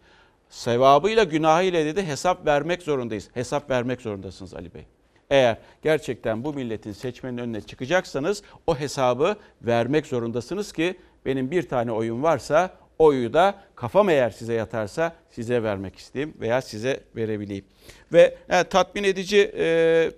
[0.48, 3.28] Sevabıyla günahıyla dedi hesap vermek zorundayız.
[3.34, 4.86] Hesap vermek zorundasınız Ali Bey.
[5.30, 11.92] Eğer gerçekten bu milletin seçmenin önüne çıkacaksanız o hesabı vermek zorundasınız ki benim bir tane
[11.92, 17.64] oyun varsa oyu da kafam eğer size yatarsa size vermek isteyeyim veya size verebileyim.
[18.12, 19.52] Ve yani tatmin edici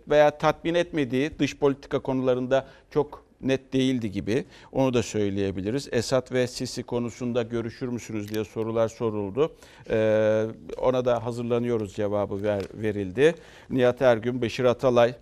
[0.09, 4.45] veya tatmin etmediği dış politika konularında çok net değildi gibi.
[4.73, 5.89] Onu da söyleyebiliriz.
[5.93, 9.53] Esat ve Sisi konusunda görüşür müsünüz diye sorular soruldu.
[9.91, 10.47] Ee,
[10.79, 13.35] ona da hazırlanıyoruz cevabı ver, verildi.
[13.71, 15.15] Nihat Ergün, Beşir Atalay e,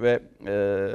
[0.00, 0.88] ve e,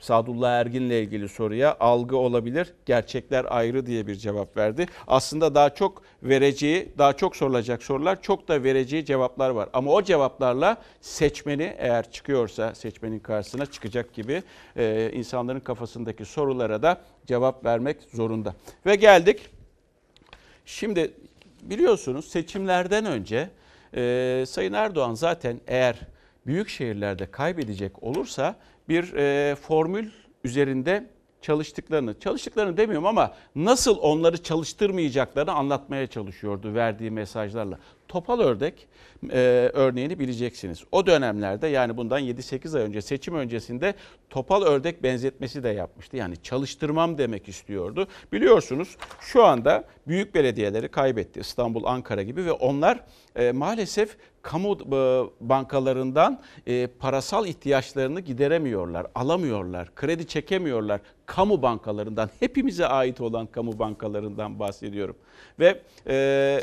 [0.00, 4.86] Sadullah Ergin'le ilgili soruya algı olabilir, gerçekler ayrı diye bir cevap verdi.
[5.06, 9.68] Aslında daha çok vereceği, daha çok sorulacak sorular, çok da vereceği cevaplar var.
[9.72, 14.42] Ama o cevaplarla seçmeni eğer çıkıyorsa seçmenin karşısına çıkacak gibi
[14.76, 18.54] e, insan insanların kafasındaki sorulara da cevap vermek zorunda.
[18.86, 19.48] Ve geldik.
[20.66, 21.14] Şimdi
[21.62, 23.50] biliyorsunuz seçimlerden önce
[23.94, 25.96] e, Sayın Erdoğan zaten eğer
[26.46, 28.56] büyük şehirlerde kaybedecek olursa
[28.88, 30.10] bir e, formül
[30.44, 31.06] üzerinde
[31.42, 37.78] çalıştıklarını, çalıştıklarını demiyorum ama nasıl onları çalıştırmayacaklarını anlatmaya çalışıyordu verdiği mesajlarla.
[38.10, 38.88] Topal ördek
[39.30, 40.84] e, örneğini bileceksiniz.
[40.92, 43.94] O dönemlerde yani bundan 7-8 ay önce seçim öncesinde
[44.30, 46.16] topal ördek benzetmesi de yapmıştı.
[46.16, 48.08] Yani çalıştırmam demek istiyordu.
[48.32, 53.04] Biliyorsunuz şu anda büyük belediyeleri kaybetti İstanbul, Ankara gibi ve onlar
[53.36, 54.78] e, maalesef kamu e,
[55.40, 61.00] bankalarından e, parasal ihtiyaçlarını gideremiyorlar, alamıyorlar, kredi çekemiyorlar.
[61.26, 65.16] Kamu bankalarından, hepimize ait olan kamu bankalarından bahsediyorum.
[65.58, 66.60] Ve e,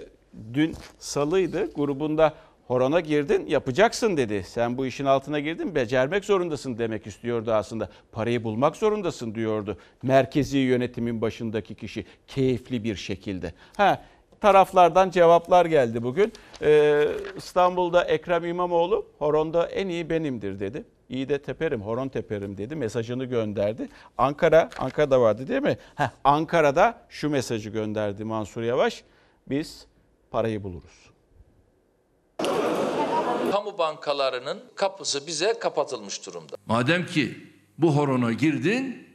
[0.54, 2.34] dün salıydı grubunda
[2.68, 4.44] horona girdin yapacaksın dedi.
[4.48, 7.90] Sen bu işin altına girdin becermek zorundasın demek istiyordu aslında.
[8.12, 9.78] Parayı bulmak zorundasın diyordu.
[10.04, 13.54] Merkezi yönetimin başındaki kişi keyifli bir şekilde.
[13.78, 14.02] Ha
[14.42, 16.34] taraflardan cevaplar geldi bugün.
[16.62, 20.84] Ee, İstanbul'da Ekrem İmamoğlu horonda en iyi benimdir dedi.
[21.10, 22.76] İyi de teperim, horon teperim dedi.
[22.76, 23.90] Mesajını gönderdi.
[24.18, 25.78] Ankara, Ankara'da vardı değil mi?
[25.96, 29.04] Heh, Ankara'da şu mesajı gönderdi Mansur Yavaş.
[29.50, 29.88] Biz
[30.32, 31.08] parayı buluruz.
[33.52, 36.56] Kamu bankalarının kapısı bize kapatılmış durumda.
[36.66, 37.38] Madem ki
[37.78, 39.08] bu horona girdin,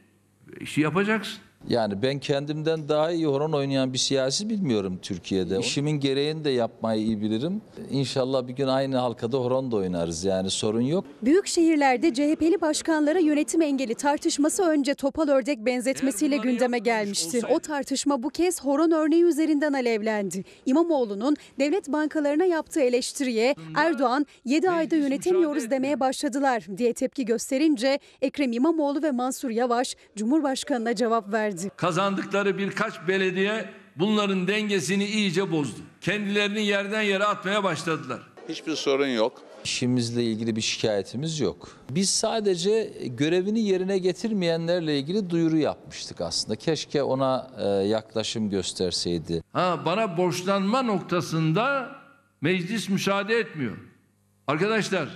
[0.59, 1.39] işi yapacaksın.
[1.69, 5.59] Yani ben kendimden daha iyi horon oynayan bir siyasi bilmiyorum Türkiye'de.
[5.59, 7.61] İşimin gereğini de yapmayı iyi bilirim.
[7.91, 11.05] İnşallah bir gün aynı halkada horon da oynarız yani sorun yok.
[11.21, 17.41] Büyük şehirlerde CHP'li başkanlara yönetim engeli tartışması önce topal ördek benzetmesiyle gündeme gelmişti.
[17.49, 20.43] O tartışma bu kez horon örneği üzerinden alevlendi.
[20.65, 28.51] İmamoğlu'nun devlet bankalarına yaptığı eleştiriye Erdoğan 7 ayda yönetemiyoruz demeye başladılar diye tepki gösterince Ekrem
[28.51, 31.52] İmamoğlu ve Mansur Yavaş Cumhurbaşkanı'na cevap verdi.
[31.77, 35.79] Kazandıkları birkaç belediye bunların dengesini iyice bozdu.
[36.01, 38.19] Kendilerini yerden yere atmaya başladılar.
[38.49, 39.41] Hiçbir sorun yok.
[39.63, 41.69] İşimizle ilgili bir şikayetimiz yok.
[41.89, 46.55] Biz sadece görevini yerine getirmeyenlerle ilgili duyuru yapmıştık aslında.
[46.55, 49.43] Keşke ona e, yaklaşım gösterseydi.
[49.53, 51.89] Ha bana borçlanma noktasında
[52.41, 53.77] meclis müsaade etmiyor.
[54.47, 55.09] Arkadaşlar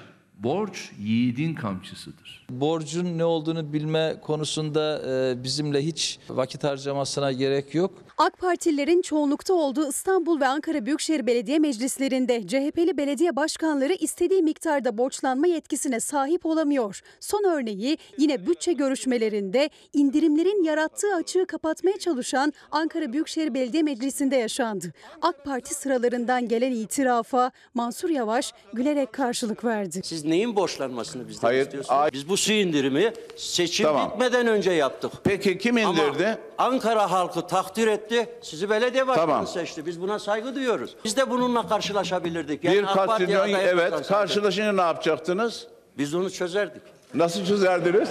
[0.44, 2.46] borç yiğidin kamçısıdır.
[2.50, 7.94] Borcun ne olduğunu bilme konusunda e, bizimle hiç vakit harcamasına gerek yok.
[8.18, 14.98] AK Partililerin çoğunlukta olduğu İstanbul ve Ankara Büyükşehir Belediye Meclislerinde CHP'li belediye başkanları istediği miktarda
[14.98, 17.02] borçlanma yetkisine sahip olamıyor.
[17.20, 24.94] Son örneği yine bütçe görüşmelerinde indirimlerin yarattığı açığı kapatmaya çalışan Ankara Büyükşehir Belediye Meclisi'nde yaşandı.
[25.22, 30.02] AK Parti sıralarından gelen itirafa Mansur Yavaş gülerek karşılık verdi.
[30.04, 32.00] Siz neyin borçlanmasını bizden Hayır, istiyorsunuz?
[32.02, 34.12] a- Biz bu su indirimi seçim Tamam.
[34.12, 35.12] bitmeden önce yaptık.
[35.24, 36.38] Peki kim indirdi?
[36.58, 38.30] Ama Ankara halkı takdir etti.
[38.42, 39.48] Sizi belediye başkanı Tamam.
[39.48, 39.86] seçti.
[39.86, 40.96] Biz buna saygı duyuyoruz.
[41.06, 42.64] Biz de bununla karşılaşabilirdik.
[42.64, 45.68] bir AK Parti'ye katrilyon evet karşılaşınca ne yapacaktınız?
[45.98, 46.82] Biz onu çözerdik.
[47.14, 48.10] Nasıl çözerdiniz?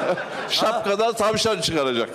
[0.48, 2.10] Şapkadan tavşan çıkaracak.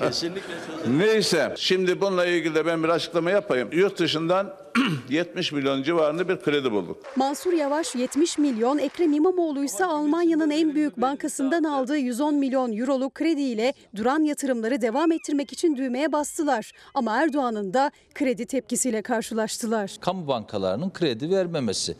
[0.00, 0.54] Kesinlikle
[0.98, 3.68] Neyse şimdi bununla ilgili de ben bir açıklama yapayım.
[3.72, 4.54] Yurt dışından
[5.08, 7.16] 70 milyon civarında bir kredi bulduk.
[7.16, 13.14] Mansur Yavaş 70 milyon, Ekrem İmamoğlu ise Almanya'nın en büyük bankasından aldığı 110 milyon euroluk
[13.14, 16.72] krediyle duran yatırımları devam ettirmek için düğmeye bastılar.
[16.94, 19.96] Ama Erdoğan'ın da kredi tepkisiyle karşılaştılar.
[20.00, 21.96] Kamu bankalarının kredi vermemesi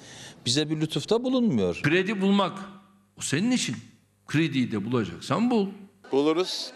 [0.46, 1.80] bize bir lütufta bulunmuyor.
[1.82, 2.58] Kredi bulmak
[3.18, 3.76] o senin işin.
[4.26, 5.66] Krediyi de bulacaksan bul.
[6.12, 6.72] Buluruz.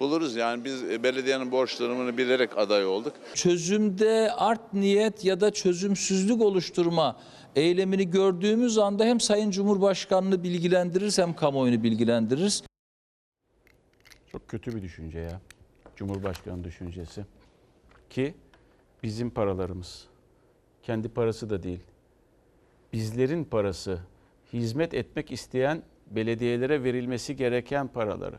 [0.00, 3.12] Buluruz yani biz e, belediyenin borçlarını bilerek aday olduk.
[3.34, 7.16] Çözümde art niyet ya da çözümsüzlük oluşturma
[7.56, 12.62] eylemini gördüğümüz anda hem Sayın Cumhurbaşkanı'nı bilgilendiririz hem kamuoyunu bilgilendiririz.
[14.32, 15.40] Çok kötü bir düşünce ya.
[15.96, 17.24] Cumhurbaşkanı düşüncesi.
[18.10, 18.34] Ki
[19.02, 20.04] bizim paralarımız.
[20.82, 21.80] Kendi parası da değil.
[22.92, 23.98] Bizlerin parası.
[24.52, 28.36] Hizmet etmek isteyen belediyelere verilmesi gereken paraları.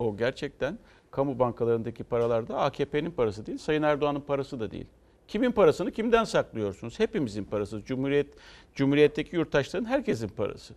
[0.00, 0.78] O gerçekten
[1.10, 4.86] kamu bankalarındaki paralar da AKP'nin parası değil, Sayın Erdoğan'ın parası da değil.
[5.28, 6.98] Kimin parasını kimden saklıyorsunuz?
[6.98, 7.84] Hepimizin parası.
[7.84, 8.26] Cumhuriyet
[8.74, 10.74] Cumhuriyetteki yurttaşların herkesin parası.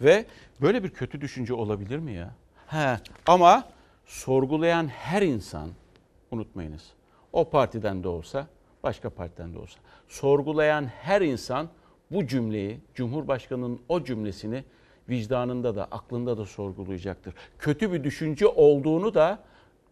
[0.00, 0.26] Ve
[0.60, 2.34] böyle bir kötü düşünce olabilir mi ya?
[2.66, 3.68] He, ama
[4.06, 5.68] sorgulayan her insan
[6.30, 6.92] unutmayınız.
[7.32, 8.46] O partiden de olsa,
[8.82, 11.68] başka partiden de olsa sorgulayan her insan
[12.10, 14.64] bu cümleyi, Cumhurbaşkanı'nın o cümlesini
[15.12, 17.34] vicdanında da, aklında da sorgulayacaktır.
[17.58, 19.38] Kötü bir düşünce olduğunu da,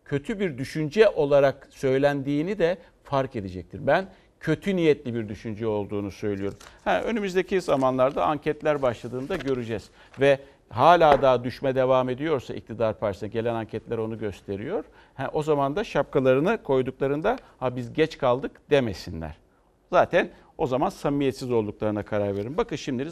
[0.05, 3.87] kötü bir düşünce olarak söylendiğini de fark edecektir.
[3.87, 4.09] Ben
[4.41, 6.59] kötü niyetli bir düşünce olduğunu söylüyorum.
[6.85, 9.91] Ha, önümüzdeki zamanlarda anketler başladığında göreceğiz.
[10.21, 14.85] Ve hala daha düşme devam ediyorsa iktidar partisine gelen anketler onu gösteriyor.
[15.15, 19.37] Ha, o zaman da şapkalarını koyduklarında ha biz geç kaldık demesinler.
[19.91, 22.57] Zaten o zaman samimiyetsiz olduklarına karar verin.
[22.57, 23.09] Bakın şimdi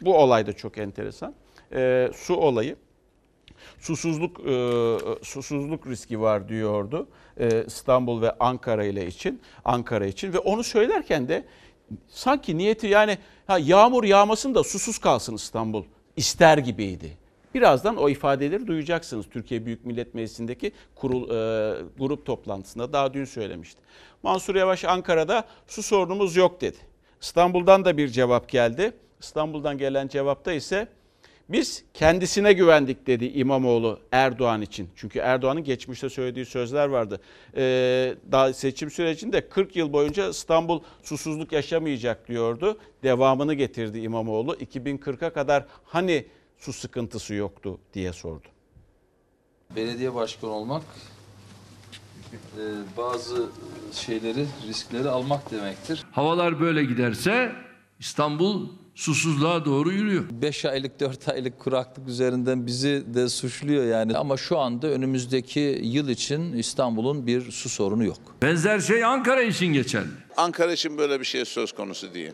[0.00, 1.34] bu olay da çok enteresan.
[1.74, 2.76] Ee, su olayı
[3.78, 4.54] susuzluk e,
[5.22, 7.08] susuzluk riski var diyordu
[7.40, 11.44] e, İstanbul ve Ankara ile için Ankara için ve onu söylerken de
[12.08, 15.84] sanki niyeti yani ha, yağmur yağmasın da susuz kalsın İstanbul
[16.16, 17.16] ister gibiydi.
[17.54, 23.80] Birazdan o ifadeleri duyacaksınız Türkiye Büyük Millet Meclisi'ndeki kurul e, grup toplantısında daha dün söylemişti.
[24.22, 26.78] Mansur Yavaş Ankara'da su sorunumuz yok dedi.
[27.20, 28.92] İstanbul'dan da bir cevap geldi.
[29.20, 30.88] İstanbul'dan gelen cevapta ise
[31.52, 34.90] biz kendisine güvendik dedi İmamoğlu Erdoğan için.
[34.96, 37.20] Çünkü Erdoğan'ın geçmişte söylediği sözler vardı.
[37.56, 42.78] Ee, daha seçim sürecinde 40 yıl boyunca İstanbul susuzluk yaşamayacak diyordu.
[43.02, 44.54] Devamını getirdi İmamoğlu.
[44.54, 46.26] 2040'a kadar hani
[46.58, 48.48] su sıkıntısı yoktu diye sordu.
[49.76, 50.82] Belediye başkanı olmak
[52.32, 52.62] e,
[52.96, 53.48] bazı
[53.92, 56.04] şeyleri, riskleri almak demektir.
[56.12, 57.52] Havalar böyle giderse
[57.98, 60.24] İstanbul susuzluğa doğru yürüyor.
[60.32, 64.16] 5 aylık 4 aylık kuraklık üzerinden bizi de suçluyor yani.
[64.16, 68.18] Ama şu anda önümüzdeki yıl için İstanbul'un bir su sorunu yok.
[68.42, 70.08] Benzer şey Ankara için geçerli.
[70.36, 72.32] Ankara için böyle bir şey söz konusu değil.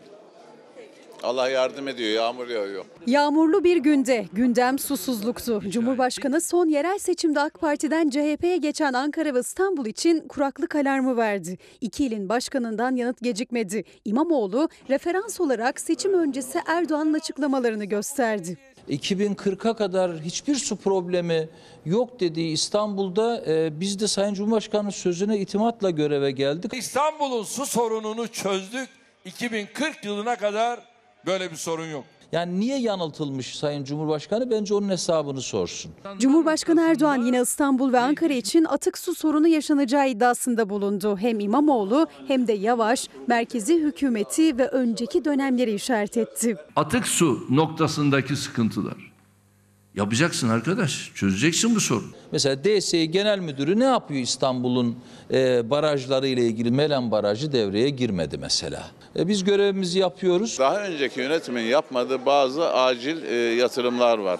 [1.23, 2.85] Allah yardım ediyor, yağmur yağıyor.
[3.07, 5.61] Yağmurlu bir günde gündem susuzluktu.
[5.69, 11.57] Cumhurbaşkanı son yerel seçimde AK Parti'den CHP'ye geçen Ankara ve İstanbul için kuraklık alarmı verdi.
[11.81, 13.83] İki ilin başkanından yanıt gecikmedi.
[14.05, 18.57] İmamoğlu referans olarak seçim öncesi Erdoğan'ın açıklamalarını gösterdi.
[18.89, 21.49] 2040'a kadar hiçbir su problemi
[21.85, 26.73] yok dediği İstanbul'da e, biz de Sayın Cumhurbaşkanı'nın sözüne itimatla göreve geldik.
[26.73, 28.89] İstanbul'un su sorununu çözdük.
[29.25, 30.79] 2040 yılına kadar
[31.25, 32.03] böyle bir sorun yok.
[32.31, 35.91] Yani niye yanıltılmış Sayın Cumhurbaşkanı bence onun hesabını sorsun.
[36.19, 41.17] Cumhurbaşkanı Erdoğan yine İstanbul ve Ankara için atık su sorunu yaşanacağı iddiasında bulundu.
[41.17, 46.57] Hem İmamoğlu hem de Yavaş merkezi hükümeti ve önceki dönemleri işaret etti.
[46.75, 49.08] Atık su noktasındaki sıkıntılar.
[49.95, 52.11] Yapacaksın arkadaş, çözeceksin bu sorunu.
[52.31, 54.97] Mesela DSİ Genel Müdürü ne yapıyor İstanbul'un
[55.31, 58.91] e, barajları ile ilgili Melen Barajı devreye girmedi mesela.
[59.15, 60.59] E, biz görevimizi yapıyoruz.
[60.59, 64.39] Daha önceki yönetimin yapmadığı bazı acil e, yatırımlar var.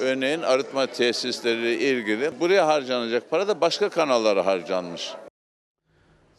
[0.00, 5.12] Örneğin arıtma tesisleriyle ilgili buraya harcanacak para da başka kanallara harcanmış.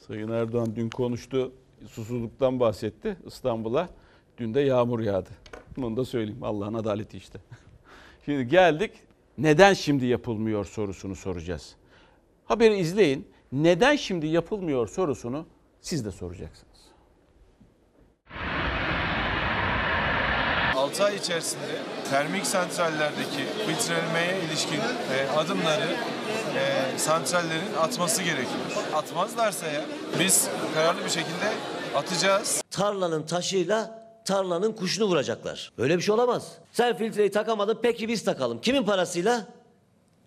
[0.07, 1.51] Sayın Erdoğan dün konuştu,
[1.89, 3.89] susuzluktan bahsetti İstanbul'a.
[4.37, 5.29] Dün de yağmur yağdı.
[5.77, 7.39] Bunu da söyleyeyim Allah'ın adaleti işte.
[8.25, 8.91] Şimdi geldik
[9.37, 11.75] neden şimdi yapılmıyor sorusunu soracağız.
[12.45, 13.33] Haberi izleyin.
[13.51, 15.45] Neden şimdi yapılmıyor sorusunu
[15.81, 16.73] siz de soracaksınız.
[20.75, 21.63] 6 ay içerisinde
[22.09, 25.95] termik santrallerdeki filtrelemeye ilişkin e, adımları
[26.55, 28.61] e, santrallerin atması gerekiyor.
[28.95, 29.81] Atmazlarsa ya
[30.19, 31.53] biz kararlı bir şekilde
[31.95, 32.63] atacağız.
[32.71, 35.71] Tarlanın taşıyla tarlanın kuşunu vuracaklar.
[35.77, 36.51] Öyle bir şey olamaz.
[36.71, 38.61] Sen filtreyi takamadın peki biz takalım.
[38.61, 39.45] Kimin parasıyla?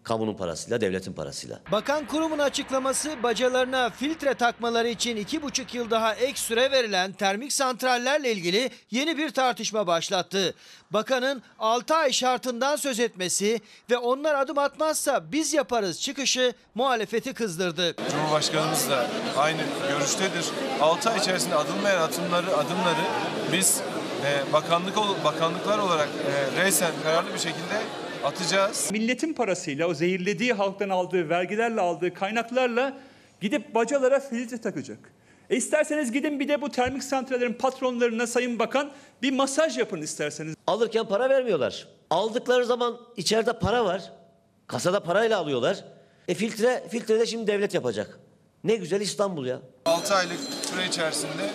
[0.06, 1.60] Kamunun parasıyla, devletin parasıyla.
[1.72, 7.52] Bakan kurumun açıklaması bacalarına filtre takmaları için iki buçuk yıl daha ek süre verilen termik
[7.52, 10.54] santrallerle ilgili yeni bir tartışma başlattı.
[10.90, 17.94] Bakanın 6 ay şartından söz etmesi ve onlar adım atmazsa biz yaparız çıkışı muhalefeti kızdırdı.
[18.10, 20.44] Cumhurbaşkanımız da aynı görüştedir.
[20.80, 23.04] 6 ay içerisinde adılmayan adımları, adımları
[23.52, 23.80] biz
[24.24, 27.82] e, bakanlık bakanlıklar olarak e, reysen kararlı bir şekilde
[28.26, 28.88] atacağız.
[28.92, 32.98] Milletin parasıyla o zehirlediği halktan aldığı vergilerle aldığı kaynaklarla
[33.40, 34.98] gidip bacalara filtre takacak.
[35.50, 38.90] E isterseniz gidin bir de bu termik santrallerin patronlarına Sayın Bakan
[39.22, 40.54] bir masaj yapın isterseniz.
[40.66, 41.88] Alırken para vermiyorlar.
[42.10, 44.12] Aldıkları zaman içeride para var.
[44.66, 45.84] Kasada parayla alıyorlar.
[46.28, 48.18] E filtre, filtre de şimdi devlet yapacak.
[48.64, 49.60] Ne güzel İstanbul ya.
[49.84, 51.50] 6 aylık süre içerisinde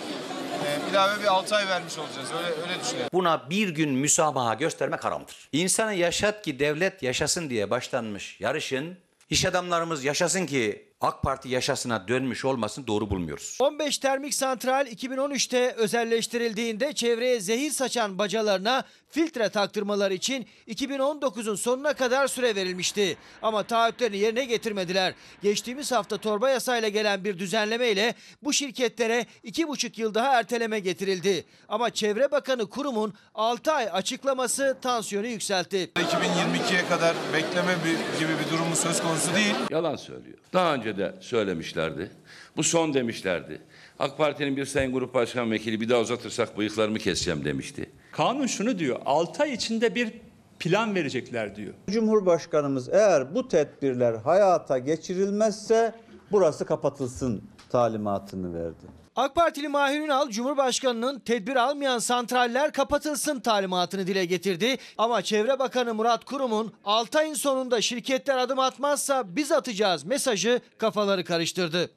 [0.66, 2.28] e, ilave bir 6 ay vermiş olacağız.
[2.38, 3.10] Öyle öyle düşünüyorum.
[3.12, 5.48] Buna bir gün müsamaha göstermek haramdır.
[5.52, 8.96] İnsanı yaşat ki devlet yaşasın diye başlanmış yarışın
[9.30, 13.58] iş adamlarımız yaşasın ki AK Parti yaşasına dönmüş olmasını doğru bulmuyoruz.
[13.60, 22.28] 15 termik santral 2013'te özelleştirildiğinde çevreye zehir saçan bacalarına filtre taktırmaları için 2019'un sonuna kadar
[22.28, 23.16] süre verilmişti.
[23.42, 25.14] Ama taahhütlerini yerine getirmediler.
[25.42, 31.44] Geçtiğimiz hafta torba yasayla gelen bir düzenleme ile bu şirketlere 2,5 yıl daha erteleme getirildi.
[31.68, 35.90] Ama Çevre Bakanı kurumun 6 ay açıklaması tansiyonu yükseltti.
[35.94, 37.74] 2022'ye kadar bekleme
[38.18, 39.54] gibi bir durumu söz konusu değil.
[39.70, 40.38] Yalan söylüyor.
[40.52, 42.10] Daha önce de söylemişlerdi.
[42.56, 43.62] Bu son demişlerdi.
[43.98, 47.90] AK Parti'nin bir sayın grup başkan vekili bir daha uzatırsak bıyıklarımı keseceğim demişti.
[48.12, 50.12] Kanun şunu diyor 6 ay içinde bir
[50.58, 51.74] plan verecekler diyor.
[51.90, 55.94] Cumhurbaşkanımız eğer bu tedbirler hayata geçirilmezse
[56.32, 59.02] burası kapatılsın talimatını verdi.
[59.16, 64.76] AK Partili Mahir Ünal, Cumhurbaşkanı'nın tedbir almayan santraller kapatılsın talimatını dile getirdi.
[64.98, 71.24] Ama Çevre Bakanı Murat Kurum'un 6 ayın sonunda şirketler adım atmazsa biz atacağız mesajı kafaları
[71.24, 71.90] karıştırdı.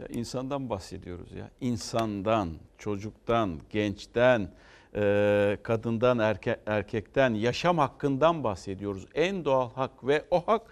[0.00, 1.50] Ya insandan bahsediyoruz ya.
[1.60, 4.48] İnsandan, çocuktan, gençten,
[4.94, 9.06] e, kadından, erke, erkekten, yaşam hakkından bahsediyoruz.
[9.14, 10.62] En doğal hak ve o hak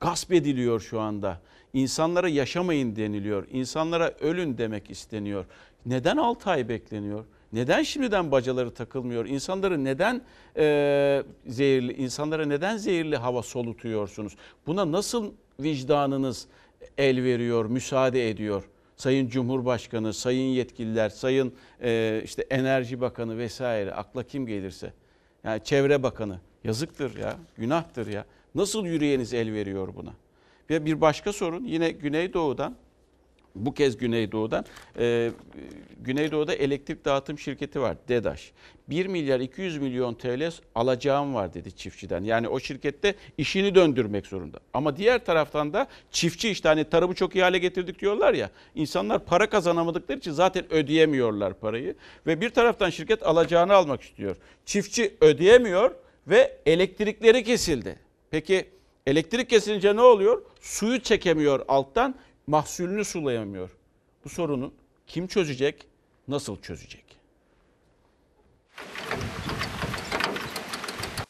[0.00, 1.40] gasp ediliyor şu anda.
[1.72, 3.46] İnsanlara yaşamayın deniliyor.
[3.50, 5.44] İnsanlara ölün demek isteniyor.
[5.86, 7.24] Neden 6 ay bekleniyor?
[7.52, 9.26] Neden şimdiden bacaları takılmıyor?
[9.26, 10.22] İnsanları neden
[10.56, 14.36] e, zehirli, insanlara neden zehirli hava solutuyorsunuz?
[14.66, 16.46] Buna nasıl vicdanınız
[16.98, 18.64] el veriyor, müsaade ediyor?
[18.96, 24.92] Sayın Cumhurbaşkanı, sayın yetkililer, sayın e, işte Enerji Bakanı vesaire akla kim gelirse.
[25.44, 28.24] Yani Çevre Bakanı yazıktır ya, günahtır ya.
[28.54, 30.12] Nasıl yüreğiniz el veriyor buna?
[30.70, 32.76] Ve bir başka sorun yine Güneydoğu'dan
[33.54, 34.64] bu kez Güneydoğu'dan
[34.98, 35.30] e,
[36.00, 38.52] Güneydoğu'da elektrik dağıtım şirketi var DEDAŞ.
[38.88, 42.24] 1 milyar 200 milyon TL alacağım var dedi çiftçiden.
[42.24, 44.58] Yani o şirkette işini döndürmek zorunda.
[44.74, 48.50] Ama diğer taraftan da çiftçi işte hani tarımı çok iyi hale getirdik diyorlar ya.
[48.74, 51.94] İnsanlar para kazanamadıkları için zaten ödeyemiyorlar parayı.
[52.26, 54.36] Ve bir taraftan şirket alacağını almak istiyor.
[54.66, 55.94] Çiftçi ödeyemiyor
[56.26, 57.98] ve elektrikleri kesildi.
[58.30, 58.64] Peki
[59.06, 60.42] elektrik kesilince ne oluyor?
[60.60, 62.14] Suyu çekemiyor alttan
[62.52, 63.70] mahsulünü sulayamıyor.
[64.24, 64.72] Bu sorunu
[65.06, 65.86] kim çözecek,
[66.28, 67.04] nasıl çözecek?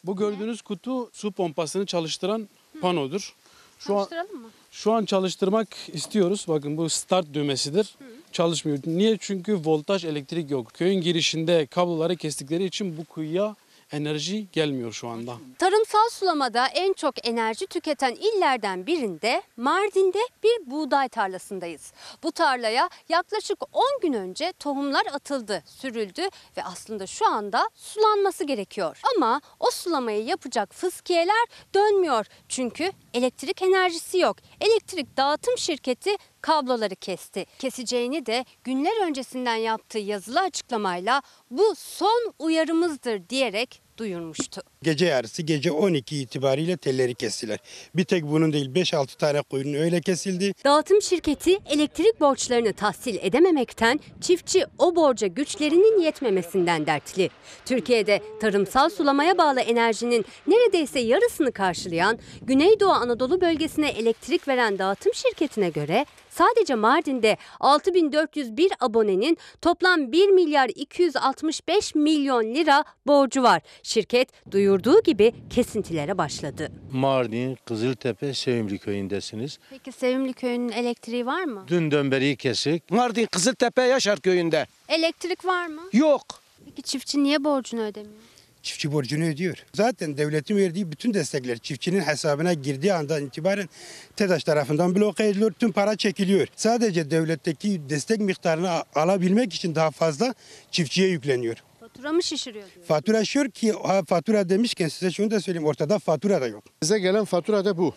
[0.05, 2.49] Bu gördüğünüz kutu su pompasını çalıştıran
[2.81, 3.35] panodur.
[3.79, 4.49] Şu an Çalıştıralım mı?
[4.71, 6.45] şu an çalıştırmak istiyoruz.
[6.49, 7.95] Bakın bu start düğmesidir.
[8.33, 8.79] Çalışmıyor.
[8.87, 9.17] Niye?
[9.21, 10.73] Çünkü voltaj elektrik yok.
[10.75, 13.57] Köyün girişinde kabloları kestikleri için bu kuyuya
[13.93, 15.37] enerji gelmiyor şu anda.
[15.59, 21.93] Tarımsal sulamada en çok enerji tüketen illerden birinde Mardin'de bir buğday tarlasındayız.
[22.23, 26.23] Bu tarlaya yaklaşık 10 gün önce tohumlar atıldı, sürüldü
[26.57, 29.01] ve aslında şu anda sulanması gerekiyor.
[29.17, 34.37] Ama o sulamayı yapacak fıskiyeler dönmüyor çünkü elektrik enerjisi yok.
[34.61, 36.11] Elektrik dağıtım şirketi
[36.41, 37.47] kabloları kesti.
[37.59, 44.63] Keseceğini de günler öncesinden yaptığı yazılı açıklamayla bu son uyarımızdır diyerek duyurmuştu.
[44.83, 47.59] Gece yarısı gece 12 itibariyle telleri kestiler.
[47.95, 50.55] Bir tek bunun değil 5-6 tane koyunun öyle kesildi.
[50.65, 57.31] Dağıtım şirketi elektrik borçlarını tahsil edememekten, çiftçi o borca güçlerinin yetmemesinden dertli.
[57.65, 65.69] Türkiye'de tarımsal sulamaya bağlı enerjinin neredeyse yarısını karşılayan Güneydoğu Anadolu bölgesine elektrik veren dağıtım şirketine
[65.69, 73.63] göre sadece Mardin'de 6401 abonenin toplam 1 milyar 265 milyon lira borcu var.
[73.83, 76.69] Şirket duyurduğu gibi kesintilere başladı.
[76.93, 79.59] Mardin, Kızıltepe, Sevimli köyündesiniz.
[79.71, 81.65] Peki Sevimli Köyü'nün elektriği var mı?
[81.69, 82.91] Dünden beri kesik.
[82.91, 84.67] Mardin Kızıltepe Yaşar köyünde.
[84.89, 85.83] Elektrik var mı?
[85.93, 86.23] Yok.
[86.65, 88.32] Peki çiftçi niye borcunu ödemiyor?
[88.63, 89.57] Çiftçi borcunu ödüyor.
[89.75, 93.69] Zaten devletin verdiği bütün destekler çiftçinin hesabına girdiği andan itibaren
[94.17, 95.53] TEDAŞ tarafından bloke ediliyor.
[95.53, 96.49] Tüm para çekiliyor.
[96.57, 100.35] Sadece devletteki destek miktarını alabilmek için daha fazla
[100.71, 101.57] çiftçiye yükleniyor.
[101.81, 102.87] Fatura mı şişiriyor diyor.
[102.87, 106.65] Fatura şur ki ha, fatura demişken size şunu da söyleyeyim ortada fatura da yok.
[106.83, 107.95] Bize gelen fatura da bu.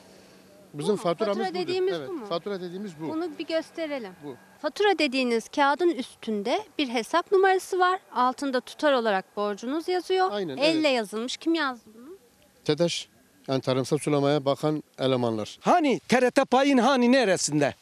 [0.74, 1.68] Bizim faturamız Fatura budur.
[1.68, 2.26] dediğimiz evet, bu mu?
[2.26, 3.09] Fatura dediğimiz bu.
[3.09, 4.11] Bunu bir gösterelim.
[4.24, 4.36] Bu.
[4.66, 7.99] Fatura dediğiniz kağıdın üstünde bir hesap numarası var.
[8.16, 10.28] Altında tutar olarak borcunuz yazıyor.
[10.32, 10.97] Aynen, Elle evet.
[10.97, 11.38] yazılmış.
[11.38, 12.18] Kim yazdı bunu?
[12.63, 13.07] TEDAŞ
[13.47, 15.57] yani tarımsal sulamaya bakan elemanlar.
[15.61, 17.76] Hani TRT payın hani neresinde?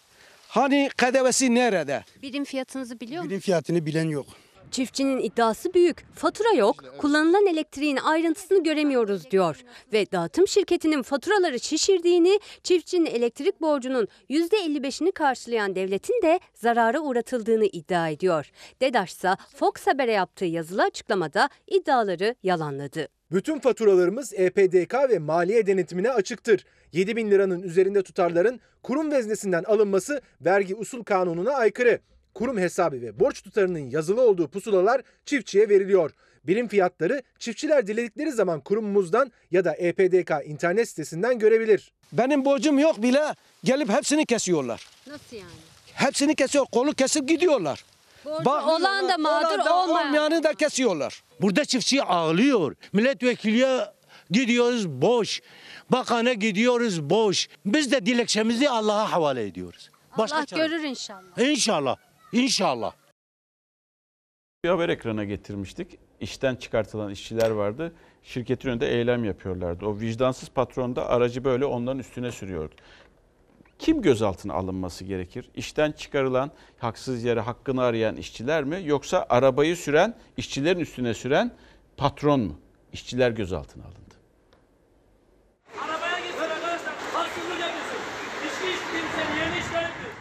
[0.48, 2.04] Hani KDV'si nerede?
[2.22, 3.30] Birim fiyatınızı biliyor musunuz?
[3.30, 4.26] Birim fiyatını bilen yok.
[4.74, 6.06] Çiftçinin iddiası büyük.
[6.16, 9.64] Fatura yok, kullanılan elektriğin ayrıntısını göremiyoruz diyor.
[9.94, 18.10] Ve dağıtım şirketinin faturaları şişirdiğini, çiftçinin elektrik borcunun %55'ini karşılayan devletin de zarara uğratıldığını iddia
[18.10, 18.52] ediyor.
[18.82, 23.08] DEDAŞ ise Fox Haber'e yaptığı yazılı açıklamada iddiaları yalanladı.
[23.32, 26.66] Bütün faturalarımız EPDK ve maliye denetimine açıktır.
[26.92, 32.00] 7 bin liranın üzerinde tutarların kurum veznesinden alınması vergi usul kanununa aykırı.
[32.34, 36.12] Kurum hesabı ve borç tutarının yazılı olduğu pusulalar çiftçiye veriliyor.
[36.44, 41.92] Birim fiyatları çiftçiler diledikleri zaman kurumumuzdan ya da EPDK internet sitesinden görebilir.
[42.14, 43.22] Benim borcum yok bile
[43.64, 44.88] gelip hepsini kesiyorlar.
[45.08, 45.50] Nasıl yani?
[45.94, 46.66] Hepsini kesiyor.
[46.66, 47.86] Kolu kesip gidiyorlar.
[48.26, 50.08] Borcu olan da mağdur olan da olmayan.
[50.08, 51.24] olmayanı da kesiyorlar.
[51.42, 52.76] Burada çiftçi ağlıyor.
[52.94, 53.80] Milletvekiliye
[54.32, 55.42] gidiyoruz boş.
[55.90, 57.48] Bakana gidiyoruz boş.
[57.66, 59.90] Biz de dilekçemizi Allah'a havale ediyoruz.
[60.18, 61.38] Allah çare- görür inşallah.
[61.38, 61.96] İnşallah.
[62.34, 62.94] İnşallah.
[64.64, 66.00] Bir haber ekrana getirmiştik.
[66.20, 67.94] işten çıkartılan işçiler vardı.
[68.24, 69.86] Şirketin önünde eylem yapıyorlardı.
[69.86, 72.76] O vicdansız patron da aracı böyle onların üstüne sürüyordu.
[73.80, 75.50] Kim gözaltına alınması gerekir?
[75.56, 78.82] İşten çıkarılan, haksız yere hakkını arayan işçiler mi?
[78.86, 81.52] Yoksa arabayı süren, işçilerin üstüne süren
[81.98, 82.60] patron mu?
[82.94, 84.03] İşçiler gözaltına alındı.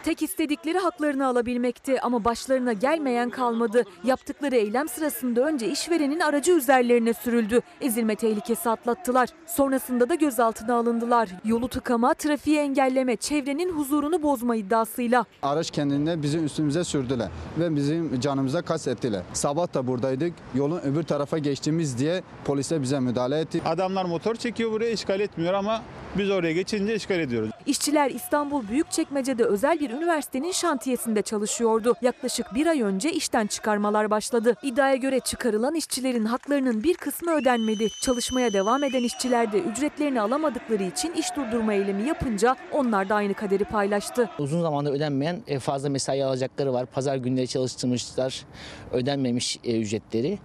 [0.03, 3.83] Tek istedikleri haklarını alabilmekti ama başlarına gelmeyen kalmadı.
[4.03, 7.61] Yaptıkları eylem sırasında önce işverenin aracı üzerlerine sürüldü.
[7.81, 9.29] Ezilme tehlikesi atlattılar.
[9.45, 11.29] Sonrasında da gözaltına alındılar.
[11.45, 15.25] Yolu tıkama, trafiği engelleme, çevrenin huzurunu bozma iddiasıyla.
[15.41, 17.29] Araç kendine bizim üstümüze sürdüler
[17.59, 19.21] ve bizim canımıza kastettiler.
[19.33, 20.33] Sabah da buradaydık.
[20.55, 23.61] Yolun öbür tarafa geçtiğimiz diye polise bize müdahale etti.
[23.65, 25.81] Adamlar motor çekiyor buraya işgal etmiyor ama
[26.17, 27.49] biz oraya geçince işgal ediyoruz.
[27.65, 31.93] İşçiler İstanbul Büyükçekmece'de özel bir üniversitenin şantiyesinde çalışıyordu.
[32.01, 34.55] Yaklaşık bir ay önce işten çıkarmalar başladı.
[34.63, 37.89] İddiaya göre çıkarılan işçilerin haklarının bir kısmı ödenmedi.
[38.01, 43.33] Çalışmaya devam eden işçiler de ücretlerini alamadıkları için iş durdurma eylemi yapınca onlar da aynı
[43.33, 44.29] kaderi paylaştı.
[44.39, 46.85] Uzun zamandır ödenmeyen e, fazla mesai alacakları var.
[46.85, 48.45] Pazar günleri çalıştırmışlar
[48.91, 50.39] ödenmemiş e, ücretleri.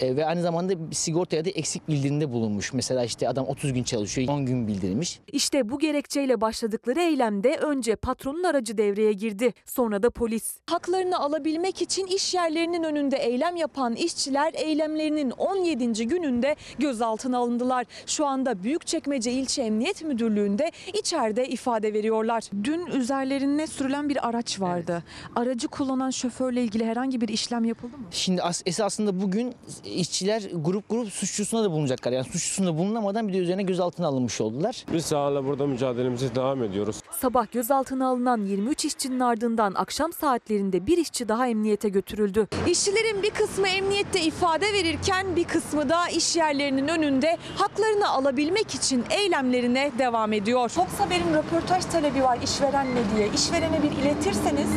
[0.00, 2.72] E, ve aynı zamanda sigortaya da eksik bildirimde bulunmuş.
[2.72, 5.20] Mesela işte adam 30 gün çalışıyor, 10 gün bildirmiş.
[5.32, 9.52] İşte bu gerekçeyle başladıkları eylemde önce patronun aracı devreye girdi.
[9.64, 10.56] Sonra da polis.
[10.66, 16.06] Haklarını alabilmek için iş yerlerinin önünde eylem yapan işçiler eylemlerinin 17.
[16.08, 17.86] gününde gözaltına alındılar.
[18.06, 22.42] Şu anda Büyükçekmece İlçe Emniyet Müdürlüğü'nde içeride ifade veriyorlar.
[22.64, 25.02] Dün üzerlerine sürülen bir araç vardı.
[25.36, 28.04] Aracı kullanan şoförle ilgili herhangi bir işlem yapıldı mı?
[28.10, 29.54] Şimdi as- esasında bugün
[29.84, 32.12] işçiler grup grup suçlusuna da bulunacaklar.
[32.12, 34.84] Yani suçlusuna bulunamadan bir de üzerine gözaltına alınmış oldular.
[34.92, 37.00] Biz hala burada mücadelemize devam ediyoruz.
[37.20, 42.48] Sabah gözaltına alınan 23 işçinin ardından akşam saatlerinde bir işçi daha emniyete götürüldü.
[42.68, 49.04] İşçilerin bir kısmı emniyette ifade verirken bir kısmı da iş yerlerinin önünde haklarını alabilmek için
[49.10, 50.68] eylemlerine devam ediyor.
[50.68, 53.28] Fox Haber'in röportaj talebi var işverenle diye.
[53.34, 54.68] İşverene bir iletirseniz.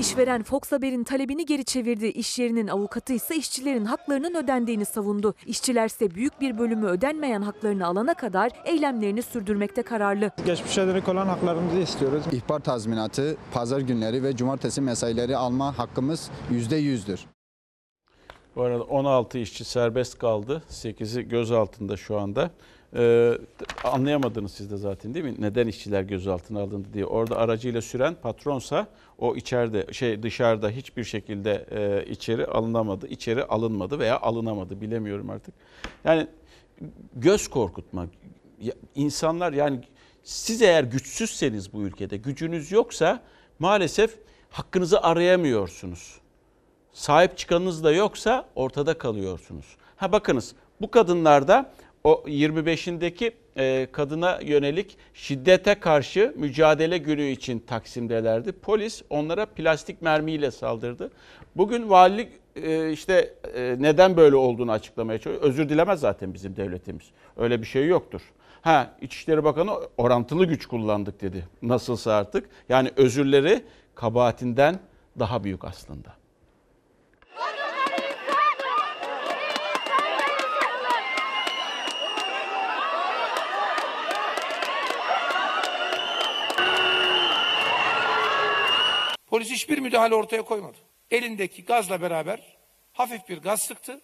[0.00, 2.06] İşveren Fox Haber'in talebini geri çevirdi.
[2.06, 5.34] İş yerinin avukatı ise işçilerin haklarının ödendiğini savundu.
[5.46, 10.30] İşçilerse büyük bir bölümü ödenmeyen haklarını alana kadar eylemlerini sürdürmekte kararlı.
[10.46, 12.24] Geçmişe dönük olan haklarımızı istiyoruz.
[12.32, 17.20] İhbar tazminatı, pazar günleri ve cumartesi mesaileri alma hakkımız %100'dür.
[18.56, 20.62] Bu arada 16 işçi serbest kaldı.
[20.70, 22.50] 8'i gözaltında şu anda.
[22.94, 23.38] Ee,
[23.84, 25.34] anlayamadınız siz de zaten değil mi?
[25.38, 27.06] Neden işçiler gözaltına alındı diye.
[27.06, 28.86] Orada aracıyla süren patronsa
[29.18, 33.06] o içeride şey dışarıda hiçbir şekilde e, içeri alınamadı.
[33.06, 35.54] içeri alınmadı veya alınamadı bilemiyorum artık.
[36.04, 36.26] Yani
[37.14, 38.06] göz korkutma.
[38.94, 39.80] İnsanlar yani
[40.22, 43.22] siz eğer güçsüzseniz bu ülkede gücünüz yoksa
[43.58, 44.18] maalesef
[44.50, 46.20] hakkınızı arayamıyorsunuz.
[46.92, 49.76] Sahip çıkanınız da yoksa ortada kalıyorsunuz.
[49.96, 51.72] Ha bakınız bu kadınlarda
[52.06, 58.52] o 25'indeki e, kadına yönelik şiddete karşı mücadele günü için Taksim'delerdi.
[58.52, 61.10] Polis onlara plastik mermiyle saldırdı.
[61.56, 65.50] Bugün valilik e, işte e, neden böyle olduğunu açıklamaya çalışıyor.
[65.50, 67.04] Özür dilemez zaten bizim devletimiz.
[67.36, 68.20] Öyle bir şey yoktur.
[68.62, 71.48] Ha İçişleri Bakanı orantılı güç kullandık dedi.
[71.62, 72.48] Nasılsa artık.
[72.68, 73.62] Yani özürleri
[73.94, 74.78] kabahatinden
[75.18, 76.25] daha büyük aslında.
[89.36, 90.76] Polis hiçbir müdahale ortaya koymadı.
[91.10, 92.56] Elindeki gazla beraber
[92.92, 94.00] hafif bir gaz sıktı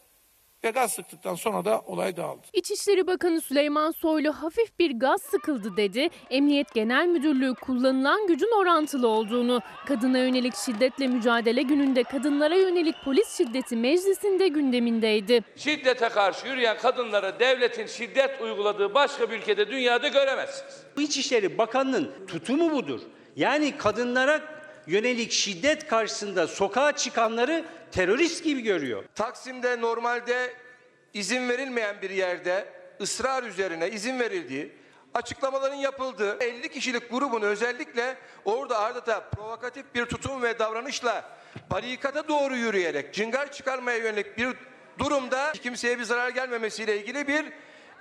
[0.64, 2.46] ve gaz sıktıktan sonra da olay dağıldı.
[2.52, 6.08] İçişleri Bakanı Süleyman Soylu hafif bir gaz sıkıldı dedi.
[6.30, 13.36] Emniyet Genel Müdürlüğü kullanılan gücün orantılı olduğunu, kadına yönelik şiddetle mücadele gününde kadınlara yönelik polis
[13.36, 15.44] şiddeti meclisinde gündemindeydi.
[15.56, 20.82] Şiddete karşı yürüyen kadınlara devletin şiddet uyguladığı başka bir ülkede dünyada göremezsiniz.
[20.98, 23.00] İçişleri Bakanı'nın tutumu budur.
[23.36, 29.04] Yani kadınlara yönelik şiddet karşısında sokağa çıkanları terörist gibi görüyor.
[29.14, 30.54] Taksim'de normalde
[31.14, 32.68] izin verilmeyen bir yerde
[33.00, 34.72] ısrar üzerine izin verildiği,
[35.14, 41.24] açıklamaların yapıldığı 50 kişilik grubun özellikle orada adeta provokatif bir tutum ve davranışla
[41.70, 44.48] barikata doğru yürüyerek cıngar çıkarmaya yönelik bir
[44.98, 47.44] durumda kimseye bir zarar gelmemesiyle ilgili bir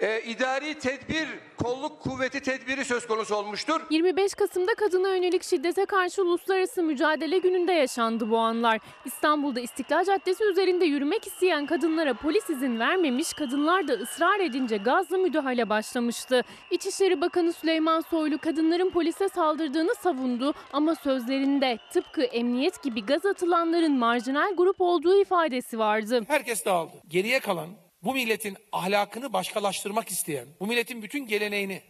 [0.01, 1.27] e, idari tedbir,
[1.63, 3.81] kolluk kuvveti tedbiri söz konusu olmuştur.
[3.89, 8.79] 25 Kasım'da kadına yönelik şiddete karşı uluslararası mücadele gününde yaşandı bu anlar.
[9.05, 15.17] İstanbul'da İstiklal Caddesi üzerinde yürümek isteyen kadınlara polis izin vermemiş, kadınlar da ısrar edince gazla
[15.17, 16.41] müdahale başlamıştı.
[16.71, 23.97] İçişleri Bakanı Süleyman Soylu kadınların polise saldırdığını savundu ama sözlerinde tıpkı emniyet gibi gaz atılanların
[23.97, 26.21] marjinal grup olduğu ifadesi vardı.
[26.27, 26.93] Herkes dağıldı.
[27.07, 27.67] Geriye kalan
[28.03, 31.81] bu milletin ahlakını başkalaştırmak isteyen, bu milletin bütün geleneğini,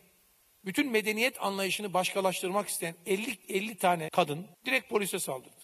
[0.66, 5.62] bütün medeniyet anlayışını başkalaştırmak isteyen 50 50 tane kadın direkt polise saldırdı.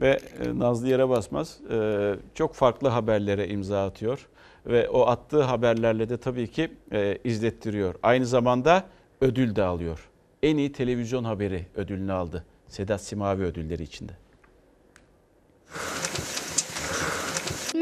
[0.00, 4.28] Ve e, Nazlı Yere Basmaz e, çok farklı haberlere imza atıyor.
[4.66, 7.94] Ve o attığı haberlerle de tabii ki e, izlettiriyor.
[8.02, 8.84] Aynı zamanda
[9.20, 10.10] ödül de alıyor.
[10.42, 12.44] En iyi televizyon haberi ödülünü aldı.
[12.68, 14.12] Sedat Simavi ödülleri içinde.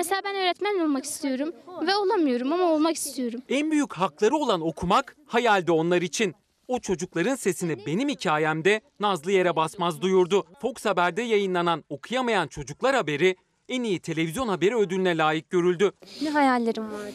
[0.01, 1.53] Mesela ben öğretmen olmak istiyorum
[1.87, 3.43] ve olamıyorum ama olmak istiyorum.
[3.49, 6.35] En büyük hakları olan okumak hayalde onlar için.
[6.69, 10.47] O çocukların sesini benim hikayemde Nazlı Yere Basmaz duyurdu.
[10.63, 13.37] Fox Haber'de yayınlanan Okuyamayan Çocuklar haberi
[13.69, 15.93] en iyi televizyon haberi ödülüne layık görüldü.
[16.23, 17.15] Ne hayallerim vardı?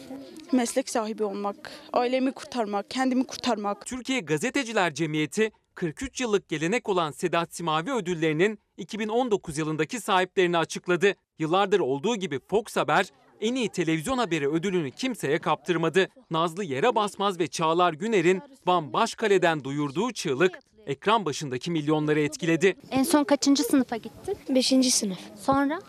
[0.52, 3.86] Meslek sahibi olmak, ailemi kurtarmak, kendimi kurtarmak.
[3.86, 11.14] Türkiye Gazeteciler Cemiyeti 43 yıllık gelenek olan Sedat Simavi ödüllerinin 2019 yılındaki sahiplerini açıkladı.
[11.38, 13.06] Yıllardır olduğu gibi Fox Haber
[13.40, 16.08] en iyi televizyon haberi ödülünü kimseye kaptırmadı.
[16.30, 22.76] Nazlı Yere Basmaz ve Çağlar Güner'in Van Başkale'den duyurduğu çığlık ekran başındaki milyonları etkiledi.
[22.90, 24.38] En son kaçıncı sınıfa gittin?
[24.54, 25.18] Beşinci sınıf.
[25.40, 25.80] Sonra?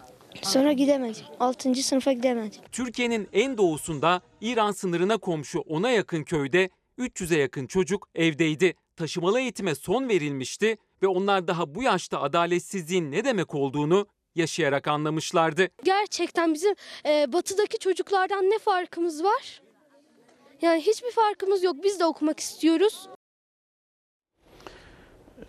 [0.42, 1.24] Sonra gidemedim.
[1.40, 2.62] Altıncı sınıfa gidemedim.
[2.72, 6.70] Türkiye'nin en doğusunda İran sınırına komşu ona yakın köyde
[7.00, 8.74] 300'e yakın çocuk evdeydi.
[8.96, 15.68] Taşımalı eğitime son verilmişti ve onlar daha bu yaşta adaletsizliğin ne demek olduğunu yaşayarak anlamışlardı.
[15.84, 16.76] Gerçekten bizim
[17.06, 19.62] e, batıdaki çocuklardan ne farkımız var?
[20.62, 21.76] Yani hiçbir farkımız yok.
[21.84, 23.10] Biz de okumak istiyoruz.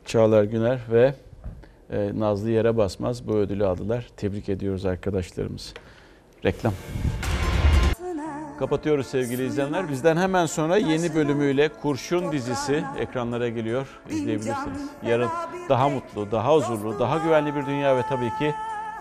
[0.07, 1.15] Çağlar Güner ve
[1.91, 4.09] e, Nazlı Yere Basmaz bu ödülü aldılar.
[4.17, 5.75] Tebrik ediyoruz arkadaşlarımız.
[6.45, 6.75] Reklam.
[8.59, 9.89] Kapatıyoruz sevgili izleyenler.
[9.89, 13.87] Bizden hemen sonra yeni bölümüyle Kurşun dizisi ekranlara geliyor.
[14.11, 14.83] İzleyebilirsiniz.
[15.03, 15.29] Yarın
[15.69, 18.55] daha mutlu, daha huzurlu, daha güvenli bir dünya ve tabii ki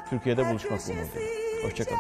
[0.09, 1.21] Türkiye'de buluşmak umuduyla.
[1.63, 1.99] Hoşçakalın.